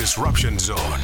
disruption 0.00 0.58
zone. 0.58 1.02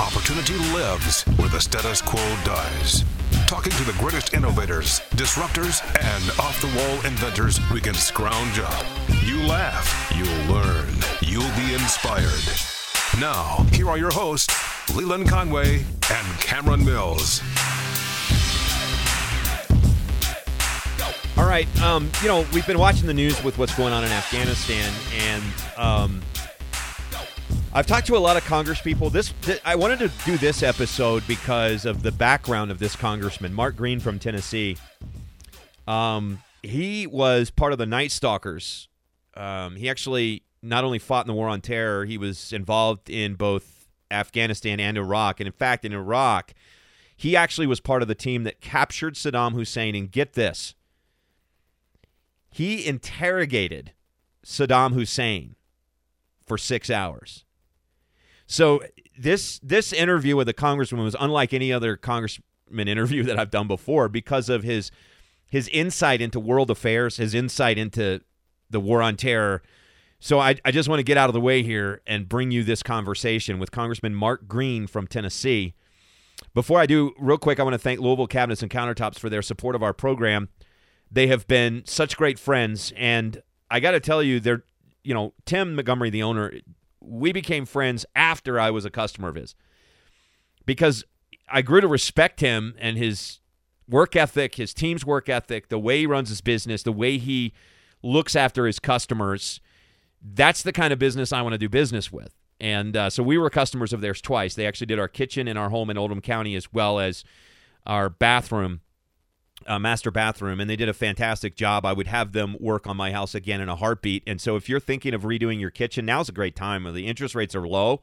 Opportunity 0.00 0.54
lives 0.74 1.22
where 1.36 1.48
the 1.48 1.60
status 1.60 2.02
quo 2.02 2.20
dies. 2.44 3.04
Talking 3.46 3.70
to 3.70 3.84
the 3.84 3.94
greatest 4.00 4.34
innovators, 4.34 4.98
disruptors, 5.14 5.80
and 6.02 6.40
off 6.40 6.60
the 6.60 6.66
wall 6.76 6.96
inventors 7.06 7.60
we 7.72 7.80
can 7.80 7.94
scrounge 7.94 8.58
up. 8.58 8.84
You 9.22 9.40
laugh, 9.46 10.12
you'll 10.12 10.52
learn, 10.52 10.92
you'll 11.20 11.54
be 11.54 11.72
inspired. 11.72 12.42
Now, 13.20 13.64
here 13.70 13.88
are 13.88 13.96
your 13.96 14.10
hosts, 14.12 14.52
Leland 14.92 15.28
Conway 15.28 15.84
and 16.10 16.40
Cameron 16.40 16.84
Mills. 16.84 17.42
All 21.36 21.46
right, 21.46 21.68
um, 21.80 22.10
you 22.22 22.26
know 22.26 22.44
we've 22.52 22.66
been 22.66 22.80
watching 22.80 23.06
the 23.06 23.14
news 23.14 23.40
with 23.44 23.56
what's 23.56 23.76
going 23.76 23.92
on 23.92 24.02
in 24.02 24.10
Afghanistan, 24.10 24.92
and 25.16 25.42
um, 25.76 26.22
I've 27.76 27.88
talked 27.88 28.06
to 28.06 28.16
a 28.16 28.18
lot 28.18 28.36
of 28.36 28.44
Congress 28.44 28.80
people. 28.80 29.10
This, 29.10 29.34
th- 29.42 29.60
I 29.64 29.74
wanted 29.74 29.98
to 29.98 30.08
do 30.24 30.38
this 30.38 30.62
episode 30.62 31.26
because 31.26 31.84
of 31.84 32.04
the 32.04 32.12
background 32.12 32.70
of 32.70 32.78
this 32.78 32.94
congressman, 32.94 33.52
Mark 33.52 33.74
Green 33.74 33.98
from 33.98 34.20
Tennessee. 34.20 34.76
Um, 35.88 36.38
he 36.62 37.08
was 37.08 37.50
part 37.50 37.72
of 37.72 37.78
the 37.80 37.86
Night 37.86 38.12
Stalkers. 38.12 38.86
Um, 39.36 39.74
he 39.74 39.88
actually 39.90 40.44
not 40.62 40.84
only 40.84 41.00
fought 41.00 41.26
in 41.26 41.26
the 41.26 41.34
war 41.34 41.48
on 41.48 41.60
terror, 41.62 42.04
he 42.04 42.16
was 42.16 42.52
involved 42.52 43.10
in 43.10 43.34
both 43.34 43.88
Afghanistan 44.08 44.78
and 44.78 44.96
Iraq. 44.96 45.40
And 45.40 45.48
in 45.48 45.52
fact, 45.52 45.84
in 45.84 45.92
Iraq, 45.92 46.54
he 47.16 47.34
actually 47.34 47.66
was 47.66 47.80
part 47.80 48.02
of 48.02 48.08
the 48.08 48.14
team 48.14 48.44
that 48.44 48.60
captured 48.60 49.14
Saddam 49.14 49.54
Hussein. 49.54 49.96
And 49.96 50.12
get 50.12 50.34
this, 50.34 50.76
he 52.52 52.86
interrogated 52.86 53.94
Saddam 54.46 54.92
Hussein 54.92 55.56
for 56.46 56.56
six 56.56 56.88
hours. 56.88 57.43
So 58.46 58.82
this 59.18 59.58
this 59.60 59.92
interview 59.92 60.36
with 60.36 60.46
the 60.46 60.52
congressman 60.52 61.02
was 61.02 61.16
unlike 61.18 61.52
any 61.52 61.72
other 61.72 61.96
congressman 61.96 62.88
interview 62.88 63.22
that 63.24 63.38
I've 63.38 63.50
done 63.50 63.68
before 63.68 64.08
because 64.08 64.48
of 64.48 64.62
his 64.62 64.90
his 65.50 65.68
insight 65.68 66.20
into 66.20 66.40
world 66.40 66.70
affairs, 66.70 67.16
his 67.16 67.34
insight 67.34 67.78
into 67.78 68.20
the 68.70 68.80
war 68.80 69.02
on 69.02 69.16
terror. 69.16 69.62
So 70.18 70.38
I, 70.40 70.56
I 70.64 70.70
just 70.70 70.88
want 70.88 71.00
to 71.00 71.04
get 71.04 71.18
out 71.18 71.28
of 71.28 71.34
the 71.34 71.40
way 71.40 71.62
here 71.62 72.00
and 72.06 72.28
bring 72.28 72.50
you 72.50 72.64
this 72.64 72.82
conversation 72.82 73.58
with 73.58 73.70
Congressman 73.70 74.14
Mark 74.14 74.48
Green 74.48 74.86
from 74.86 75.06
Tennessee. 75.06 75.74
Before 76.54 76.80
I 76.80 76.86
do, 76.86 77.12
real 77.18 77.38
quick, 77.38 77.60
I 77.60 77.62
want 77.62 77.74
to 77.74 77.78
thank 77.78 78.00
Louisville 78.00 78.26
Cabinets 78.26 78.62
and 78.62 78.70
Countertops 78.70 79.18
for 79.18 79.28
their 79.28 79.42
support 79.42 79.74
of 79.74 79.82
our 79.82 79.92
program. 79.92 80.48
They 81.10 81.26
have 81.26 81.46
been 81.46 81.82
such 81.84 82.16
great 82.16 82.38
friends, 82.38 82.92
and 82.96 83.42
I 83.70 83.80
got 83.80 83.92
to 83.92 84.00
tell 84.00 84.22
you, 84.22 84.40
they're 84.40 84.64
you 85.02 85.14
know 85.14 85.34
Tim 85.44 85.74
Montgomery, 85.74 86.10
the 86.10 86.22
owner, 86.22 86.54
we 87.04 87.32
became 87.32 87.66
friends 87.66 88.06
after 88.14 88.58
I 88.58 88.70
was 88.70 88.84
a 88.84 88.90
customer 88.90 89.28
of 89.28 89.34
his 89.34 89.54
because 90.66 91.04
I 91.48 91.62
grew 91.62 91.80
to 91.80 91.88
respect 91.88 92.40
him 92.40 92.74
and 92.78 92.96
his 92.96 93.40
work 93.88 94.16
ethic, 94.16 94.54
his 94.54 94.72
team's 94.72 95.04
work 95.04 95.28
ethic, 95.28 95.68
the 95.68 95.78
way 95.78 96.00
he 96.00 96.06
runs 96.06 96.30
his 96.30 96.40
business, 96.40 96.82
the 96.82 96.92
way 96.92 97.18
he 97.18 97.52
looks 98.02 98.34
after 98.34 98.66
his 98.66 98.78
customers. 98.78 99.60
That's 100.22 100.62
the 100.62 100.72
kind 100.72 100.92
of 100.92 100.98
business 100.98 101.32
I 101.32 101.42
want 101.42 101.52
to 101.52 101.58
do 101.58 101.68
business 101.68 102.10
with. 102.10 102.34
And 102.60 102.96
uh, 102.96 103.10
so 103.10 103.22
we 103.22 103.36
were 103.36 103.50
customers 103.50 103.92
of 103.92 104.00
theirs 104.00 104.20
twice. 104.20 104.54
They 104.54 104.66
actually 104.66 104.86
did 104.86 104.98
our 104.98 105.08
kitchen 105.08 105.48
in 105.48 105.56
our 105.56 105.70
home 105.70 105.90
in 105.90 105.98
Oldham 105.98 106.20
County 106.20 106.54
as 106.54 106.72
well 106.72 106.98
as 106.98 107.24
our 107.86 108.08
bathroom 108.08 108.80
uh, 109.66 109.78
master 109.78 110.10
bathroom, 110.10 110.60
and 110.60 110.68
they 110.68 110.76
did 110.76 110.88
a 110.88 110.94
fantastic 110.94 111.56
job. 111.56 111.84
I 111.84 111.92
would 111.92 112.06
have 112.06 112.32
them 112.32 112.56
work 112.60 112.86
on 112.86 112.96
my 112.96 113.12
house 113.12 113.34
again 113.34 113.60
in 113.60 113.68
a 113.68 113.76
heartbeat. 113.76 114.22
And 114.26 114.40
so, 114.40 114.56
if 114.56 114.68
you're 114.68 114.80
thinking 114.80 115.14
of 115.14 115.22
redoing 115.22 115.60
your 115.60 115.70
kitchen, 115.70 116.06
now's 116.06 116.28
a 116.28 116.32
great 116.32 116.56
time. 116.56 116.84
The 116.92 117.06
interest 117.06 117.34
rates 117.34 117.54
are 117.54 117.66
low, 117.66 118.02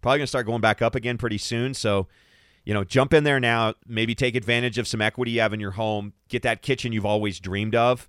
probably 0.00 0.18
going 0.18 0.24
to 0.24 0.28
start 0.28 0.46
going 0.46 0.60
back 0.60 0.82
up 0.82 0.94
again 0.94 1.18
pretty 1.18 1.38
soon. 1.38 1.74
So, 1.74 2.08
you 2.64 2.74
know, 2.74 2.84
jump 2.84 3.12
in 3.14 3.24
there 3.24 3.40
now. 3.40 3.74
Maybe 3.86 4.14
take 4.14 4.34
advantage 4.34 4.78
of 4.78 4.86
some 4.86 5.00
equity 5.00 5.32
you 5.32 5.40
have 5.40 5.52
in 5.52 5.60
your 5.60 5.72
home. 5.72 6.12
Get 6.28 6.42
that 6.42 6.62
kitchen 6.62 6.92
you've 6.92 7.06
always 7.06 7.40
dreamed 7.40 7.74
of. 7.74 8.08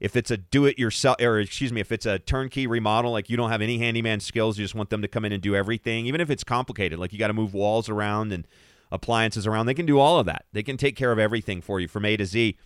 If 0.00 0.16
it's 0.16 0.32
a 0.32 0.36
do-it-yourself, 0.36 1.20
or 1.20 1.38
excuse 1.38 1.72
me, 1.72 1.80
if 1.80 1.92
it's 1.92 2.06
a 2.06 2.18
turnkey 2.18 2.66
remodel, 2.66 3.12
like 3.12 3.30
you 3.30 3.36
don't 3.36 3.50
have 3.50 3.62
any 3.62 3.78
handyman 3.78 4.18
skills, 4.18 4.58
you 4.58 4.64
just 4.64 4.74
want 4.74 4.90
them 4.90 5.00
to 5.00 5.06
come 5.06 5.24
in 5.24 5.30
and 5.30 5.40
do 5.40 5.54
everything, 5.54 6.06
even 6.06 6.20
if 6.20 6.28
it's 6.28 6.42
complicated, 6.42 6.98
like 6.98 7.12
you 7.12 7.20
got 7.20 7.28
to 7.28 7.32
move 7.32 7.54
walls 7.54 7.88
around 7.88 8.32
and 8.32 8.48
appliances 8.92 9.46
around. 9.46 9.66
They 9.66 9.74
can 9.74 9.86
do 9.86 9.98
all 9.98 10.20
of 10.20 10.26
that. 10.26 10.44
They 10.52 10.62
can 10.62 10.76
take 10.76 10.94
care 10.94 11.10
of 11.10 11.18
everything 11.18 11.60
for 11.60 11.80
you 11.80 11.88
from 11.88 12.04
A 12.04 12.16
to 12.16 12.26
Z. 12.26 12.56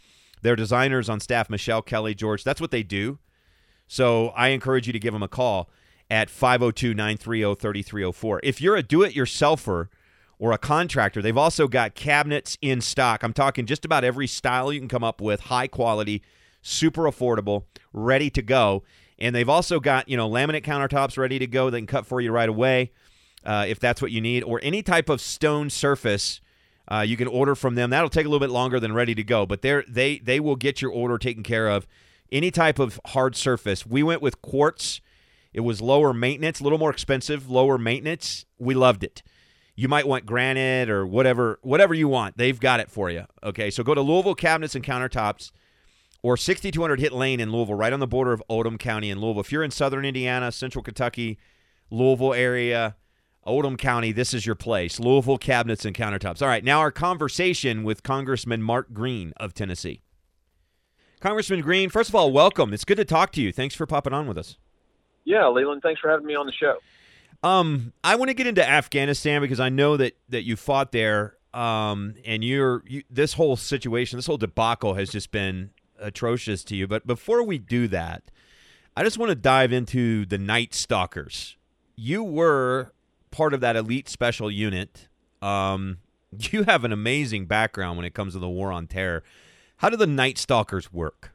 Their 0.43 0.57
designers 0.57 1.09
on 1.09 1.21
staff, 1.21 1.49
Michelle, 1.49 1.81
Kelly, 1.81 2.15
George, 2.15 2.45
that's 2.45 2.61
what 2.61 2.71
they 2.71 2.83
do. 2.83 3.19
So 3.89 4.29
I 4.29 4.49
encourage 4.49 4.87
you 4.87 4.93
to 4.93 4.99
give 4.99 5.15
them 5.15 5.23
a 5.23 5.29
call 5.29 5.71
at 6.11 6.29
502 6.29 6.93
930 6.93 7.55
3304. 7.55 8.41
If 8.43 8.61
you're 8.61 8.77
a 8.77 8.83
do 8.83 9.03
it 9.03 9.15
yourselfer 9.15 9.89
or 10.39 10.53
a 10.53 10.59
contractor, 10.59 11.23
they've 11.23 11.37
also 11.39 11.69
got 11.69 11.95
cabinets 11.95 12.59
in 12.61 12.81
stock. 12.81 13.23
I'm 13.23 13.33
talking 13.33 13.65
just 13.65 13.85
about 13.85 14.05
every 14.05 14.27
style 14.27 14.73
you 14.73 14.81
can 14.81 14.89
come 14.89 15.05
up 15.05 15.21
with, 15.21 15.41
high 15.41 15.69
quality, 15.69 16.23
super 16.61 17.05
affordable, 17.05 17.65
ready 17.93 18.29
to 18.31 18.43
go. 18.43 18.83
And 19.19 19.35
they've 19.35 19.49
also 19.49 19.81
got, 19.81 20.09
you 20.09 20.17
know, 20.17 20.29
laminate 20.29 20.65
countertops 20.65 21.17
ready 21.17 21.39
to 21.39 21.47
go. 21.47 21.71
They 21.71 21.79
can 21.79 21.87
cut 21.87 22.07
for 22.07 22.21
you 22.21 22.33
right 22.33 22.49
away 22.49 22.91
uh, 23.47 23.65
if 23.67 23.79
that's 23.79 24.03
what 24.03 24.11
you 24.11 24.21
need, 24.21 24.43
or 24.43 24.61
any 24.63 24.83
type 24.83 25.09
of 25.09 25.21
stone 25.21 25.71
surface. 25.71 26.41
Uh, 26.89 27.01
you 27.01 27.17
can 27.17 27.27
order 27.27 27.57
from 27.57 27.75
them. 27.75 27.91
That'll 27.91 28.09
take 28.09 28.27
a 28.27 28.29
little 28.29 28.47
bit 28.47 28.53
longer 28.53 28.79
than 28.79 28.93
ready 28.93 29.15
to 29.15 29.25
go, 29.25 29.45
but 29.45 29.63
they 29.63 29.83
they 29.89 30.19
they 30.19 30.39
will 30.39 30.55
get 30.55 30.81
your 30.81 30.93
order 30.93 31.19
taken 31.19 31.43
care 31.43 31.69
of. 31.69 31.87
Any 32.31 32.51
type 32.51 32.79
of 32.79 33.01
hard 33.07 33.35
surface. 33.35 33.87
We 33.87 34.03
went 34.03 34.23
with 34.23 34.41
quartz. 34.43 35.01
It 35.53 35.61
was 35.61 35.81
lower 35.81 36.13
maintenance, 36.13 36.61
a 36.61 36.63
little 36.63 36.79
more 36.79 36.91
expensive, 36.91 37.49
lower 37.49 37.79
maintenance. 37.79 38.45
We 38.59 38.75
loved 38.75 39.03
it. 39.03 39.23
You 39.75 39.89
might 39.89 40.07
want 40.07 40.27
granite 40.27 40.89
or 40.89 41.07
whatever 41.07 41.59
whatever 41.63 41.93
you 41.93 42.09
want. 42.09 42.37
They've 42.37 42.59
got 42.59 42.81
it 42.81 42.91
for 42.91 43.11
you. 43.11 43.25
Okay, 43.43 43.71
so 43.71 43.83
go 43.83 43.95
to 43.95 44.01
Louisville 44.01 44.35
Cabinets 44.35 44.75
and 44.75 44.85
Countertops 44.85 45.51
or 46.23 46.37
6200 46.37 47.01
Hit 47.01 47.13
Lane 47.13 47.41
in 47.41 47.53
Louisville, 47.53 47.75
right 47.75 47.93
on 47.93 48.01
the 48.01 48.07
border 48.07 48.33
of 48.33 48.43
Oldham 48.49 48.79
County 48.79 49.11
in 49.11 49.21
Louisville. 49.21 49.41
If 49.41 49.53
you're 49.53 49.63
in 49.63 49.71
southern 49.71 50.05
Indiana, 50.05 50.51
central 50.53 50.83
Kentucky, 50.83 51.39
Louisville 51.91 52.35
area, 52.35 52.97
Oldham 53.47 53.77
County, 53.77 54.13
this 54.13 54.35
is 54.35 54.45
your 54.45 54.57
place. 54.57 54.99
Louisville 54.99 55.39
Cabinets 55.39 55.85
and 55.85 55.95
Countertops. 55.95 56.43
All 56.43 56.49
right, 56.49 56.65
now 56.65 56.81
our 56.81 56.91
conversation 56.91 57.85
with 57.85 58.03
Congressman 58.03 58.63
Mark 58.63 58.93
Green 58.93 59.33
of 59.37 59.55
Tennessee. 59.55 60.03
Congressman 61.21 61.61
Green, 61.61 61.89
first 61.89 62.09
of 62.09 62.15
all, 62.15 62.33
welcome. 62.33 62.75
It's 62.75 62.85
good 62.85 62.97
to 62.99 63.05
talk 63.05 63.33
to 63.33 63.41
you. 63.41 63.53
Thanks 63.53 63.75
for 63.75 63.87
popping 63.87 64.13
on 64.13 64.27
with 64.27 64.37
us. 64.37 64.59
Yeah, 65.25 65.49
Leland, 65.49 65.83
thanks 65.83 66.01
for 66.01 66.11
having 66.11 66.27
me 66.27 66.35
on 66.35 66.47
the 66.47 66.53
show. 66.53 66.77
Um, 67.43 67.93
I 68.03 68.17
want 68.17 68.29
to 68.29 68.35
get 68.35 68.47
into 68.47 68.67
Afghanistan 68.67 69.41
because 69.41 69.61
I 69.61 69.69
know 69.69 69.97
that 69.97 70.17
that 70.29 70.45
you 70.45 70.57
fought 70.57 70.93
there, 70.93 71.37
um, 71.55 72.15
and 72.25 72.43
you're 72.43 72.83
you, 72.87 73.03
this 73.11 73.35
whole 73.35 73.57
situation, 73.57 74.19
this 74.19 74.27
whole 74.27 74.37
debacle 74.37 74.95
has 74.95 75.11
just 75.11 75.31
been 75.31 75.71
atrocious 76.01 76.65
to 76.65 76.77
you. 76.77 76.87
But 76.87 77.07
before 77.07 77.43
we 77.43 77.59
do 77.59 77.89
that, 77.89 78.31
I 78.97 79.05
just 79.05 79.19
want 79.19 79.31
to 79.31 79.37
dive 79.37 79.73
into 79.73 80.27
the 80.27 80.39
Night 80.39 80.75
Stalkers. 80.75 81.57
You 81.97 82.23
were 82.23 82.93
part 83.31 83.55
of 83.55 83.61
that 83.61 83.77
elite 83.77 84.09
special 84.09 84.51
unit. 84.51 85.09
Um, 85.43 85.99
you 86.39 86.65
have 86.65 86.85
an 86.85 86.93
amazing 86.93 87.47
background 87.47 87.97
when 87.97 88.07
it 88.07 88.15
comes 88.15 88.35
to 88.35 88.39
the 88.39 88.49
war 88.49 88.73
on 88.73 88.87
terror. 88.87 89.23
How 89.79 89.91
do 89.91 89.97
the 89.97 90.07
Night 90.07 90.39
Stalkers 90.39 90.93
work? 90.93 91.33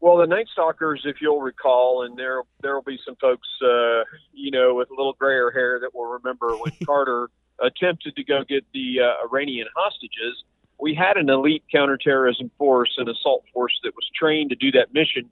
Well, 0.00 0.18
the 0.18 0.26
Night 0.26 0.46
Stalkers, 0.52 1.02
if 1.04 1.16
you'll 1.22 1.40
recall, 1.40 2.04
and 2.04 2.18
there 2.18 2.42
there 2.60 2.74
will 2.74 2.82
be 2.82 2.98
some 3.06 3.16
folks, 3.16 3.48
uh, 3.62 4.02
you 4.34 4.50
know, 4.50 4.74
with 4.74 4.90
a 4.90 4.94
little 4.94 5.14
grayer 5.14 5.50
hair 5.50 5.78
that 5.80 5.94
will 5.94 6.06
remember 6.06 6.48
when 6.56 6.72
Carter 6.84 7.30
attempted 7.60 8.14
to 8.16 8.24
go 8.24 8.42
get 8.46 8.64
the 8.74 8.96
uh, 9.00 9.26
Iranian 9.26 9.66
hostages. 9.74 10.44
We 10.78 10.94
had 10.94 11.16
an 11.16 11.30
elite 11.30 11.62
counterterrorism 11.72 12.50
force, 12.58 12.92
an 12.98 13.08
assault 13.08 13.44
force 13.54 13.78
that 13.84 13.94
was 13.94 14.06
trained 14.14 14.50
to 14.50 14.56
do 14.56 14.72
that 14.72 14.92
mission, 14.92 15.30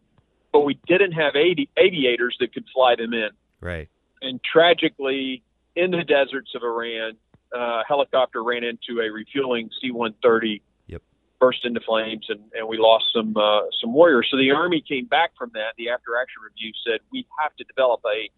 but 0.52 0.60
we 0.60 0.78
didn't 0.86 1.12
have 1.12 1.34
avi- 1.34 1.68
aviators 1.76 2.36
that 2.40 2.54
could 2.54 2.64
fly 2.72 2.94
them 2.94 3.12
in. 3.12 3.30
Right 3.60 3.90
and 4.22 4.40
tragically, 4.42 5.42
in 5.76 5.90
the 5.90 6.04
deserts 6.04 6.50
of 6.54 6.62
Iran, 6.62 7.16
uh, 7.54 7.58
a 7.58 7.82
helicopter 7.86 8.42
ran 8.42 8.64
into 8.64 9.00
a 9.00 9.10
refueling 9.10 9.68
C-130, 9.80 10.62
yep. 10.86 11.02
burst 11.40 11.64
into 11.64 11.80
flames, 11.80 12.26
and, 12.28 12.40
and 12.54 12.68
we 12.68 12.78
lost 12.78 13.04
some 13.14 13.36
uh, 13.36 13.62
some 13.80 13.92
warriors. 13.92 14.28
So 14.30 14.38
the 14.38 14.52
army 14.52 14.82
came 14.86 15.06
back 15.06 15.32
from 15.36 15.50
that. 15.54 15.74
The 15.76 15.90
after 15.90 16.16
action 16.20 16.42
review 16.42 16.72
said 16.86 17.00
we 17.12 17.26
have 17.42 17.54
to 17.56 17.64
develop 17.64 18.00
a 18.06 18.30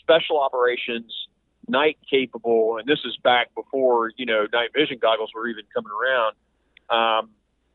special 0.00 0.40
operations 0.40 1.12
night 1.68 1.98
capable, 2.08 2.78
and 2.78 2.86
this 2.86 3.00
is 3.04 3.16
back 3.22 3.54
before 3.54 4.12
you 4.16 4.26
know 4.26 4.46
night 4.52 4.70
vision 4.74 4.98
goggles 5.00 5.30
were 5.34 5.48
even 5.48 5.64
coming 5.74 5.92
around. 5.92 6.34
Um, 6.90 7.30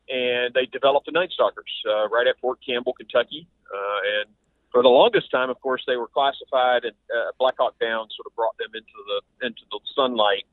and 0.08 0.52
they 0.54 0.66
developed 0.66 1.06
the 1.06 1.12
Night 1.12 1.30
Stalkers 1.30 1.70
uh, 1.88 2.08
right 2.08 2.26
at 2.26 2.38
Fort 2.40 2.58
Campbell, 2.66 2.94
Kentucky, 2.94 3.46
uh, 3.72 4.20
and 4.20 4.34
for 4.72 4.82
the 4.82 4.88
longest 4.88 5.30
time, 5.30 5.50
of 5.50 5.60
course, 5.60 5.82
they 5.86 5.96
were 5.96 6.06
classified, 6.08 6.84
and 6.84 6.94
uh, 7.14 7.32
Black 7.38 7.54
Hawk 7.58 7.74
Down 7.80 8.06
sort 8.16 8.26
of 8.26 8.34
brought 8.36 8.56
them 8.58 8.70
into 8.74 8.86
the 9.06 9.46
into 9.46 9.62
the 9.70 9.80
sunlight, 9.94 10.44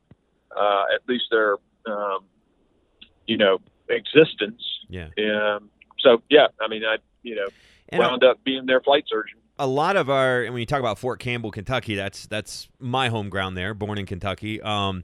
uh, 0.56 0.84
at 0.94 1.08
least 1.08 1.26
their 1.32 1.58
um, 1.88 2.26
you 3.28 3.38
know 3.38 3.60
existence. 3.90 4.62
Yeah. 4.90 5.10
Um, 5.18 5.70
so 6.00 6.22
yeah, 6.30 6.48
I 6.62 6.68
mean, 6.68 6.84
I 6.84 6.98
you 7.24 7.36
know 7.36 7.48
and 7.90 8.00
wound 8.00 8.24
up 8.24 8.44
being 8.44 8.66
their 8.66 8.82
flight 8.82 9.06
surgeon. 9.08 9.38
a 9.60 9.68
lot 9.68 9.96
of 9.96 10.10
our 10.10 10.44
and 10.44 10.54
when 10.54 10.60
you 10.60 10.66
talk 10.66 10.80
about 10.80 10.98
Fort 11.00 11.20
Campbell, 11.20 11.52
Kentucky, 11.52 11.96
that's 11.96 12.28
that's 12.28 12.68
my 12.80 13.10
home 13.10 13.30
ground 13.30 13.58
there, 13.58 13.74
born 13.74 13.98
in 13.98 14.06
Kentucky. 14.06 14.62
Um, 14.62 15.04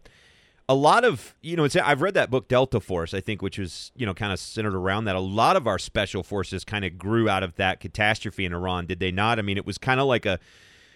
a 0.69 0.75
lot 0.75 1.03
of 1.03 1.35
you 1.41 1.55
know, 1.55 1.67
I've 1.83 2.01
read 2.01 2.13
that 2.13 2.29
book 2.29 2.47
Delta 2.47 2.79
Force, 2.79 3.13
I 3.13 3.19
think, 3.19 3.41
which 3.41 3.57
was 3.57 3.91
you 3.95 4.05
know 4.05 4.13
kind 4.13 4.31
of 4.31 4.39
centered 4.39 4.75
around 4.75 5.05
that. 5.05 5.15
A 5.15 5.19
lot 5.19 5.55
of 5.55 5.67
our 5.67 5.79
special 5.79 6.23
forces 6.23 6.63
kind 6.63 6.85
of 6.85 6.97
grew 6.97 7.29
out 7.29 7.43
of 7.43 7.55
that 7.55 7.79
catastrophe 7.79 8.45
in 8.45 8.53
Iran, 8.53 8.85
did 8.85 8.99
they 8.99 9.11
not? 9.11 9.39
I 9.39 9.41
mean, 9.41 9.57
it 9.57 9.65
was 9.65 9.77
kind 9.77 9.99
of 9.99 10.07
like 10.07 10.25
a 10.25 10.39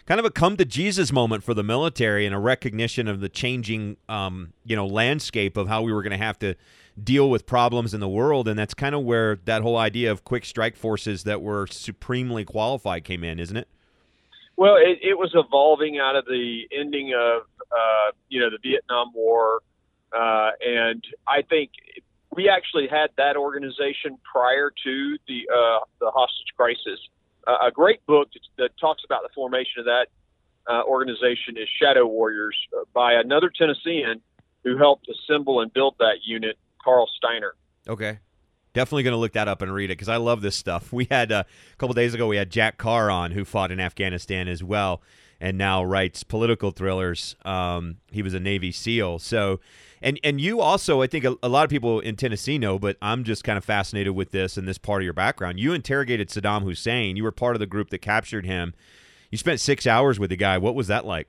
kind 0.06 0.20
of 0.20 0.26
a 0.26 0.32
come 0.32 0.56
to 0.58 0.66
Jesus 0.66 1.12
moment 1.12 1.44
for 1.44 1.54
the 1.54 1.64
military 1.64 2.26
and 2.26 2.34
a 2.34 2.40
recognition 2.40 3.08
of 3.08 3.20
the 3.20 3.30
changing 3.30 3.98
um, 4.08 4.54
you 4.66 4.76
know 4.76 4.88
landscape 4.88 5.58
of 5.58 5.68
how 5.68 5.82
we 5.82 5.92
were 5.92 6.02
going 6.02 6.18
to 6.18 6.18
have 6.18 6.40
to 6.40 6.56
deal 7.02 7.30
with 7.30 7.46
problems 7.46 7.94
in 7.94 8.00
the 8.00 8.10
world, 8.10 8.48
and 8.48 8.58
that's 8.58 8.74
kind 8.74 8.96
of 8.96 9.04
where 9.04 9.38
that 9.46 9.62
whole 9.62 9.78
idea 9.78 10.12
of 10.12 10.24
quick 10.24 10.46
strike 10.46 10.76
forces 10.76 11.24
that 11.24 11.42
were 11.42 11.68
supremely 11.68 12.44
qualified 12.44 13.04
came 13.04 13.24
in, 13.24 13.40
isn't 13.40 13.58
it? 13.58 13.68
Well, 14.56 14.76
it, 14.78 14.98
it 15.04 15.20
was 15.20 15.32
evolving 15.36 16.00
out 16.00 16.16
of 16.16 16.26
the 16.26 16.64
ending 16.72 17.14
of 17.14 17.44
uh, 17.72 18.12
you 18.30 18.40
know 18.40 18.50
the 18.50 18.60
Vietnam 18.62 19.12
War, 19.14 19.62
uh, 20.14 20.52
and 20.62 21.04
I 21.28 21.42
think 21.42 21.72
we 22.36 22.50
actually 22.50 22.88
had 22.88 23.10
that 23.18 23.38
organization 23.38 24.18
prior 24.32 24.72
to 24.84 25.18
the 25.28 25.50
uh, 25.50 25.80
the 26.00 26.12
hostage 26.12 26.54
crisis. 26.56 27.00
A 27.48 27.72
great 27.72 28.06
book 28.06 28.28
that 28.58 28.72
talks 28.78 29.04
about 29.06 29.24
the 29.24 29.30
formation 29.34 29.80
of 29.80 29.86
that 29.86 30.08
uh, 30.68 30.84
organization 30.84 31.56
is 31.56 31.68
Shadow 31.82 32.06
Warriors 32.06 32.58
uh, 32.78 32.84
by 32.94 33.14
another 33.14 33.50
Tennessean 33.50 34.22
who 34.64 34.78
helped 34.78 35.08
assemble 35.08 35.62
and 35.62 35.72
build 35.72 35.96
that 36.00 36.18
unit, 36.26 36.58
Carl 36.84 37.08
Stiner. 37.24 37.52
Okay. 37.88 38.20
Definitely 38.74 39.04
going 39.04 39.14
to 39.14 39.18
look 39.18 39.34
that 39.34 39.48
up 39.48 39.62
and 39.62 39.74
read 39.74 39.86
it 39.86 39.94
because 39.94 40.10
I 40.10 40.18
love 40.18 40.42
this 40.42 40.56
stuff. 40.56 40.92
We 40.92 41.08
had 41.10 41.32
uh, 41.32 41.44
a 41.48 41.76
couple 41.78 41.94
days 41.94 42.14
ago, 42.14 42.28
we 42.28 42.36
had 42.36 42.50
Jack 42.50 42.78
Carr 42.78 43.10
on 43.10 43.32
who 43.32 43.46
fought 43.46 43.72
in 43.72 43.80
Afghanistan 43.80 44.48
as 44.48 44.64
well 44.64 45.02
and 45.40 45.58
now 45.58 45.84
writes 45.84 46.24
political 46.24 46.72
thrillers. 46.72 47.36
Um, 47.46 47.98
he 48.12 48.22
was 48.22 48.34
a 48.34 48.40
Navy 48.40 48.72
SEAL. 48.72 49.20
So, 49.20 49.60
and 50.02 50.20
and 50.24 50.40
you 50.40 50.60
also, 50.60 51.02
I 51.02 51.08
think 51.08 51.26
a, 51.26 51.36
a, 51.42 51.50
lot 51.50 51.64
of 51.64 51.70
people 51.70 52.00
in 52.00 52.16
Tennessee 52.16 52.58
know, 52.58 52.78
but 52.80 52.98
I'm 53.02 53.24
just 53.24 53.44
kind 53.44 53.58
of 53.58 53.66
fascinated 53.66 54.14
with 54.14 54.32
this 54.32 54.58
and 54.58 54.68
this 54.68 54.78
part 54.78 55.02
of 55.02 55.06
your 55.06 55.14
background. 55.14 55.60
You 55.60 55.74
interrogated 55.74 56.30
Saddam 56.30 56.64
Hussein. 56.64 57.18
You 57.18 57.24
were 57.24 57.32
part 57.32 57.56
of 57.56 57.60
the 57.60 57.66
group 57.66 57.90
that 57.90 58.00
captured 58.00 58.46
him. 58.46 58.74
You 59.32 59.38
spent 59.38 59.60
six 59.60 59.86
hours 59.86 60.20
with 60.20 60.30
the 60.30 60.38
guy. 60.38 60.58
What 60.58 60.76
was 60.76 60.88
that 60.88 61.06
like? 61.06 61.28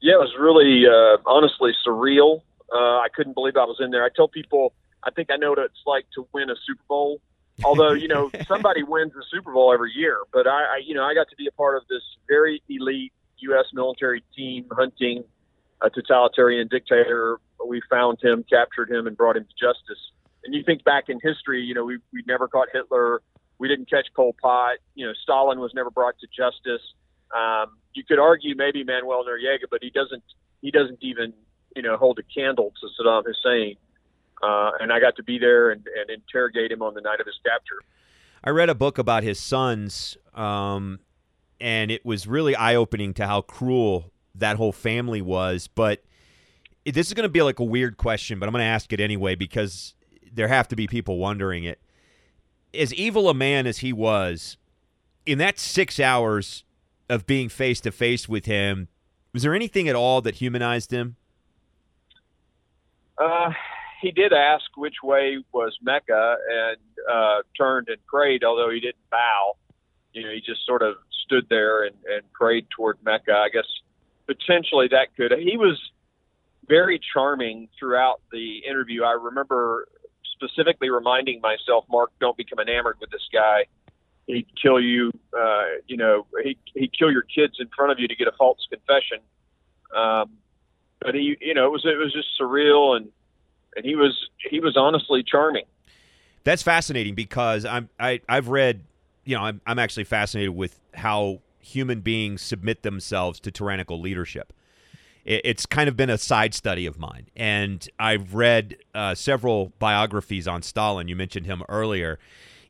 Yeah, 0.00 0.14
it 0.14 0.18
was 0.18 0.34
really, 0.38 0.84
uh, 0.86 1.18
honestly, 1.26 1.72
surreal. 1.86 2.42
Uh, 2.72 2.98
I 2.98 3.06
couldn't 3.14 3.34
believe 3.34 3.56
I 3.56 3.64
was 3.64 3.76
in 3.80 3.90
there. 3.90 4.04
I 4.04 4.08
tell 4.14 4.28
people 4.28 4.72
I 5.04 5.10
think 5.10 5.30
I 5.30 5.36
know 5.36 5.50
what 5.50 5.58
it's 5.58 5.82
like 5.86 6.06
to 6.14 6.26
win 6.32 6.50
a 6.50 6.54
Super 6.66 6.82
Bowl. 6.88 7.20
Although 7.64 7.92
you 7.92 8.08
know 8.08 8.30
somebody 8.48 8.82
wins 8.82 9.12
the 9.12 9.24
Super 9.30 9.52
Bowl 9.52 9.72
every 9.72 9.92
year, 9.94 10.18
but 10.32 10.46
I, 10.46 10.50
I 10.50 10.80
you 10.84 10.94
know 10.94 11.04
I 11.04 11.14
got 11.14 11.28
to 11.30 11.36
be 11.36 11.46
a 11.46 11.52
part 11.52 11.76
of 11.76 11.82
this 11.88 12.02
very 12.28 12.62
elite 12.68 13.12
U.S. 13.38 13.66
military 13.74 14.24
team 14.34 14.66
hunting 14.72 15.24
a 15.82 15.90
totalitarian 15.90 16.68
dictator. 16.68 17.38
We 17.66 17.82
found 17.90 18.18
him, 18.22 18.44
captured 18.48 18.90
him, 18.90 19.06
and 19.06 19.16
brought 19.16 19.36
him 19.36 19.44
to 19.44 19.54
justice. 19.58 19.98
And 20.44 20.54
you 20.54 20.62
think 20.64 20.84
back 20.84 21.04
in 21.08 21.20
history, 21.22 21.62
you 21.62 21.74
know 21.74 21.84
we 21.84 21.98
we 22.12 22.22
never 22.26 22.48
caught 22.48 22.68
Hitler. 22.72 23.22
We 23.58 23.68
didn't 23.68 23.90
catch 23.90 24.06
Pol 24.16 24.34
Pot. 24.40 24.78
You 24.94 25.06
know 25.06 25.12
Stalin 25.22 25.60
was 25.60 25.72
never 25.74 25.90
brought 25.90 26.14
to 26.20 26.26
justice. 26.26 26.82
Um, 27.36 27.76
you 27.94 28.04
could 28.04 28.18
argue 28.18 28.54
maybe 28.56 28.84
Manuel 28.84 29.24
Noriega, 29.24 29.66
but 29.70 29.80
he 29.82 29.90
doesn't 29.90 30.22
he 30.62 30.70
doesn't 30.70 30.98
even 31.02 31.32
you 31.76 31.82
know 31.82 31.96
hold 31.96 32.18
a 32.18 32.22
candle 32.22 32.72
to 32.80 32.88
Saddam 33.02 33.24
Hussein 33.26 33.76
uh, 34.42 34.72
and 34.80 34.92
I 34.92 35.00
got 35.00 35.16
to 35.16 35.22
be 35.22 35.38
there 35.38 35.70
and, 35.70 35.86
and, 35.98 36.10
interrogate 36.10 36.72
him 36.72 36.82
on 36.82 36.94
the 36.94 37.00
night 37.00 37.20
of 37.20 37.26
his 37.26 37.38
capture. 37.44 37.76
I 38.42 38.50
read 38.50 38.68
a 38.68 38.74
book 38.74 38.98
about 38.98 39.22
his 39.22 39.38
sons, 39.38 40.16
um, 40.34 40.98
and 41.60 41.90
it 41.90 42.04
was 42.04 42.26
really 42.26 42.56
eye 42.56 42.74
opening 42.74 43.14
to 43.14 43.26
how 43.26 43.42
cruel 43.42 44.10
that 44.34 44.56
whole 44.56 44.72
family 44.72 45.22
was. 45.22 45.68
But 45.68 46.02
this 46.84 47.06
is 47.06 47.14
going 47.14 47.24
to 47.24 47.28
be 47.28 47.42
like 47.42 47.60
a 47.60 47.64
weird 47.64 47.96
question, 47.96 48.40
but 48.40 48.48
I'm 48.48 48.52
going 48.52 48.62
to 48.62 48.66
ask 48.66 48.92
it 48.92 49.00
anyway 49.00 49.36
because 49.36 49.94
there 50.32 50.48
have 50.48 50.66
to 50.68 50.76
be 50.76 50.88
people 50.88 51.18
wondering 51.18 51.64
it. 51.64 51.78
As 52.74 52.92
evil 52.94 53.28
a 53.28 53.34
man 53.34 53.66
as 53.66 53.78
he 53.78 53.92
was, 53.92 54.56
in 55.24 55.38
that 55.38 55.58
six 55.58 56.00
hours 56.00 56.64
of 57.08 57.26
being 57.26 57.48
face 57.48 57.80
to 57.82 57.92
face 57.92 58.28
with 58.28 58.46
him, 58.46 58.88
was 59.32 59.42
there 59.42 59.54
anything 59.54 59.88
at 59.88 59.94
all 59.94 60.20
that 60.22 60.36
humanized 60.36 60.90
him? 60.90 61.16
Uh, 63.18 63.52
he 64.02 64.10
did 64.10 64.32
ask 64.32 64.64
which 64.76 64.96
way 65.02 65.38
was 65.52 65.78
Mecca 65.80 66.36
and 66.50 66.76
uh, 67.10 67.42
turned 67.56 67.88
and 67.88 68.04
prayed, 68.06 68.42
although 68.42 68.68
he 68.68 68.80
didn't 68.80 69.08
bow. 69.10 69.52
You 70.12 70.24
know, 70.24 70.30
he 70.30 70.40
just 70.40 70.66
sort 70.66 70.82
of 70.82 70.96
stood 71.24 71.46
there 71.48 71.84
and, 71.84 71.94
and 72.12 72.30
prayed 72.32 72.66
toward 72.76 72.98
Mecca. 73.04 73.32
I 73.32 73.48
guess 73.48 73.66
potentially 74.26 74.88
that 74.88 75.16
could. 75.16 75.32
He 75.38 75.56
was 75.56 75.80
very 76.68 77.00
charming 77.12 77.68
throughout 77.78 78.20
the 78.32 78.62
interview. 78.68 79.04
I 79.04 79.12
remember 79.12 79.86
specifically 80.32 80.90
reminding 80.90 81.40
myself, 81.40 81.84
Mark, 81.88 82.10
don't 82.20 82.36
become 82.36 82.58
enamored 82.58 82.96
with 83.00 83.10
this 83.10 83.26
guy. 83.32 83.66
He'd 84.26 84.46
kill 84.60 84.80
you. 84.80 85.12
Uh, 85.32 85.64
you 85.86 85.96
know, 85.96 86.26
he 86.42 86.58
he'd 86.74 86.92
kill 86.98 87.10
your 87.12 87.22
kids 87.22 87.54
in 87.60 87.68
front 87.76 87.92
of 87.92 88.00
you 88.00 88.08
to 88.08 88.16
get 88.16 88.26
a 88.26 88.32
false 88.32 88.66
confession. 88.68 89.18
Um, 89.94 90.30
but 91.00 91.14
he, 91.14 91.36
you 91.40 91.54
know, 91.54 91.66
it 91.66 91.70
was 91.70 91.84
it 91.84 91.96
was 91.96 92.12
just 92.12 92.28
surreal 92.40 92.96
and 92.96 93.08
and 93.76 93.84
he 93.84 93.96
was 93.96 94.28
he 94.50 94.60
was 94.60 94.76
honestly 94.76 95.22
charming. 95.22 95.64
That's 96.44 96.62
fascinating 96.62 97.14
because 97.14 97.64
I'm 97.64 97.88
I 97.98 98.20
I've 98.28 98.48
read, 98.48 98.84
you 99.24 99.36
know, 99.36 99.42
I'm 99.42 99.60
I'm 99.66 99.78
actually 99.78 100.04
fascinated 100.04 100.54
with 100.54 100.78
how 100.94 101.40
human 101.60 102.00
beings 102.00 102.42
submit 102.42 102.82
themselves 102.82 103.38
to 103.40 103.50
tyrannical 103.50 104.00
leadership. 104.00 104.52
it's 105.24 105.66
kind 105.66 105.88
of 105.88 105.96
been 105.96 106.10
a 106.10 106.18
side 106.18 106.52
study 106.52 106.84
of 106.84 106.98
mine, 106.98 107.28
and 107.36 107.88
I've 107.98 108.34
read 108.34 108.76
uh, 108.92 109.14
several 109.14 109.72
biographies 109.78 110.48
on 110.48 110.62
Stalin. 110.62 111.06
You 111.06 111.16
mentioned 111.16 111.46
him 111.46 111.62
earlier. 111.68 112.18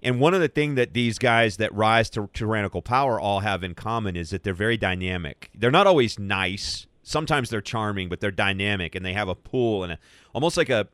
And 0.05 0.19
one 0.19 0.35
of 0.35 0.41
the 0.41 0.49
things 0.49 0.75
that 0.77 0.95
these 0.95 1.19
guys 1.19 1.59
that 1.59 1.73
rise 1.73 2.11
to 2.11 2.29
tyrannical 2.35 2.83
power 2.83 3.21
all 3.21 3.41
have 3.41 3.63
in 3.63 3.75
common 3.75 4.17
is 4.17 4.31
that 4.31 4.43
they're 4.43 4.53
very 4.53 4.77
dynamic. 4.77 5.49
They're 5.55 5.71
not 5.71 5.87
always 5.87 6.19
nice 6.19 6.89
sometimes 7.03 7.51
they're 7.51 7.61
charming, 7.61 8.09
but 8.09 8.21
they're 8.21 8.31
dynamic 8.31 8.95
and 8.95 9.05
they 9.05 9.13
have 9.13 9.29
a 9.29 9.35
pull 9.35 9.85
and 9.85 9.93
a, 9.93 9.99
almost 10.35 10.57
like 10.57 10.71
a 10.71 10.89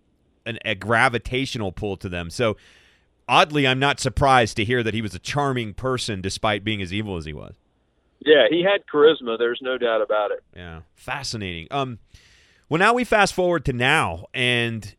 an, 0.46 0.58
a 0.64 0.74
gravitational 0.74 1.72
pull 1.72 1.96
to 1.98 2.08
them. 2.08 2.30
So 2.30 2.56
oddly, 3.28 3.66
I'm 3.66 3.78
not 3.78 4.00
surprised 4.00 4.56
to 4.56 4.64
hear 4.64 4.82
that 4.82 4.94
he 4.94 5.02
was 5.02 5.14
a 5.14 5.18
charming 5.18 5.74
person 5.74 6.20
despite 6.20 6.64
being 6.64 6.82
as 6.82 6.92
evil 6.92 7.16
as 7.16 7.24
he 7.24 7.32
was. 7.32 7.56
Yeah, 8.24 8.46
he 8.50 8.64
had 8.64 8.80
charisma. 8.92 9.38
There's 9.38 9.60
no 9.62 9.78
doubt 9.78 10.02
about 10.02 10.32
it. 10.32 10.42
Yeah, 10.56 10.80
fascinating. 10.94 11.68
Um, 11.70 11.98
well, 12.68 12.78
now 12.78 12.92
we 12.92 13.04
fast 13.04 13.32
forward 13.32 13.64
to 13.66 13.72
now, 13.72 14.26
and 14.34 14.94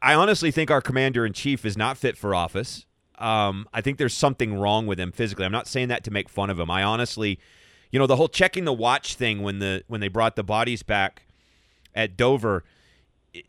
I 0.00 0.14
honestly 0.14 0.50
think 0.50 0.70
our 0.70 0.80
commander 0.80 1.26
in 1.26 1.32
chief 1.32 1.64
is 1.64 1.76
not 1.76 1.98
fit 1.98 2.16
for 2.16 2.34
office. 2.34 2.86
Um, 3.18 3.68
I 3.72 3.80
think 3.80 3.98
there's 3.98 4.14
something 4.14 4.54
wrong 4.54 4.86
with 4.86 4.98
him 4.98 5.12
physically. 5.12 5.44
I'm 5.44 5.52
not 5.52 5.66
saying 5.66 5.88
that 5.88 6.04
to 6.04 6.10
make 6.10 6.28
fun 6.28 6.50
of 6.50 6.58
him. 6.58 6.70
I 6.70 6.82
honestly 6.82 7.38
you 7.92 7.98
know 7.98 8.06
the 8.06 8.16
whole 8.16 8.28
checking 8.28 8.64
the 8.64 8.72
watch 8.72 9.14
thing 9.14 9.42
when 9.42 9.60
the 9.60 9.84
when 9.86 10.00
they 10.00 10.08
brought 10.08 10.34
the 10.34 10.42
bodies 10.42 10.82
back 10.82 11.22
at 11.94 12.16
Dover. 12.16 12.64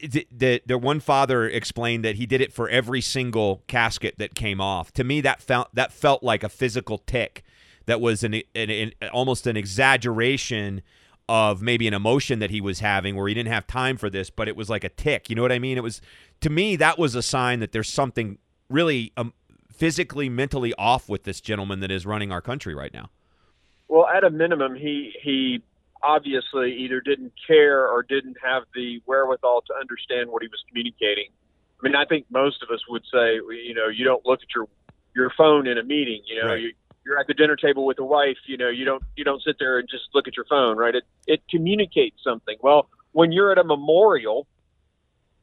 The, 0.02 0.26
the, 0.32 0.62
the 0.66 0.78
one 0.78 1.02
father 1.02 1.46
explained 1.46 2.06
that 2.06 2.16
he 2.16 2.26
did 2.26 2.40
it 2.40 2.54
for 2.54 2.70
every 2.70 3.02
single 3.02 3.64
casket 3.68 4.16
that 4.18 4.34
came 4.34 4.62
off. 4.62 4.94
To 4.94 5.04
me, 5.04 5.20
that 5.20 5.42
felt 5.42 5.76
that 5.76 5.92
felt 5.92 6.24
like 6.24 6.42
a 6.42 6.48
physical 6.48 7.00
tic. 7.00 7.44
That 7.86 8.00
was 8.00 8.24
an, 8.24 8.36
an, 8.56 8.70
an 8.70 8.94
almost 9.12 9.46
an 9.46 9.58
exaggeration 9.58 10.84
of 11.28 11.62
maybe 11.62 11.86
an 11.86 11.94
emotion 11.94 12.40
that 12.40 12.50
he 12.50 12.62
was 12.62 12.80
having 12.80 13.16
where 13.16 13.28
he 13.28 13.34
didn't 13.34 13.52
have 13.52 13.68
time 13.68 13.98
for 13.98 14.10
this, 14.10 14.30
but 14.30 14.48
it 14.48 14.56
was 14.56 14.70
like 14.70 14.86
a 14.86 14.90
tic. 14.90 15.30
You 15.30 15.36
know 15.36 15.42
what 15.42 15.52
I 15.52 15.60
mean? 15.60 15.78
It 15.78 15.84
was 15.84 16.00
to 16.40 16.50
me 16.50 16.78
that 16.78 16.98
was 16.98 17.16
a 17.16 17.22
sign 17.22 17.60
that 17.60 17.74
there's 17.74 17.90
something 17.90 18.38
really 18.70 19.12
um, 19.18 19.34
physically, 19.70 20.30
mentally 20.30 20.74
off 20.78 21.10
with 21.10 21.24
this 21.24 21.42
gentleman 21.42 21.82
that 21.82 21.92
is 21.92 22.06
running 22.06 22.32
our 22.32 22.42
country 22.42 22.74
right 22.74 22.94
now. 22.94 23.10
Well, 23.94 24.08
at 24.08 24.24
a 24.24 24.32
minimum, 24.32 24.74
he 24.74 25.14
he 25.22 25.62
obviously 26.02 26.74
either 26.78 27.00
didn't 27.00 27.32
care 27.46 27.88
or 27.88 28.02
didn't 28.02 28.38
have 28.44 28.64
the 28.74 29.00
wherewithal 29.06 29.62
to 29.68 29.74
understand 29.80 30.32
what 30.32 30.42
he 30.42 30.48
was 30.48 30.64
communicating. 30.68 31.28
I 31.80 31.88
mean, 31.88 31.96
I 31.96 32.04
think 32.04 32.26
most 32.32 32.64
of 32.64 32.74
us 32.74 32.80
would 32.90 33.04
say, 33.04 33.36
you 33.36 33.76
know, 33.76 33.90
you 33.90 34.04
don't 34.04 34.26
look 34.26 34.40
at 34.42 34.48
your 34.56 34.68
your 35.16 35.32
phone 35.38 35.68
in 35.68 35.78
a 35.78 35.84
meeting. 35.84 36.24
You 36.26 36.42
know, 36.42 36.48
right. 36.48 36.60
you, 36.60 36.74
you're 37.06 37.20
at 37.20 37.28
the 37.28 37.36
dinner 37.36 37.56
table 37.56 37.86
with 37.86 38.00
a 38.00 38.04
wife. 38.04 38.38
You 38.48 38.58
know, 38.58 38.68
you 38.68 38.84
don't 38.84 39.04
you 39.16 39.24
don't 39.24 39.44
sit 39.44 39.58
there 39.60 39.78
and 39.78 39.88
just 39.88 40.06
look 40.16 40.28
at 40.28 40.36
your 40.36 40.48
phone, 40.50 40.76
right? 40.76 40.96
It 40.96 41.04
it 41.28 41.44
communicates 41.48 42.18
something. 42.24 42.58
Well, 42.62 42.90
when 43.12 43.32
you're 43.32 43.52
at 43.52 43.60
a 43.60 43.64
memorial 43.64 44.48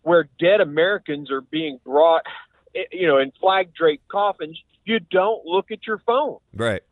where 0.02 0.28
dead 0.40 0.60
Americans 0.60 1.30
are 1.30 1.40
being 1.40 1.78
brought, 1.84 2.24
eh, 2.74 2.82
you 2.90 3.06
know, 3.06 3.18
in 3.18 3.30
flag 3.40 3.72
draped 3.72 4.08
coffins, 4.08 4.60
you 4.84 4.98
don't 4.98 5.46
look 5.46 5.70
at 5.70 5.86
your 5.86 5.98
phone. 5.98 6.38
Right. 6.52 6.82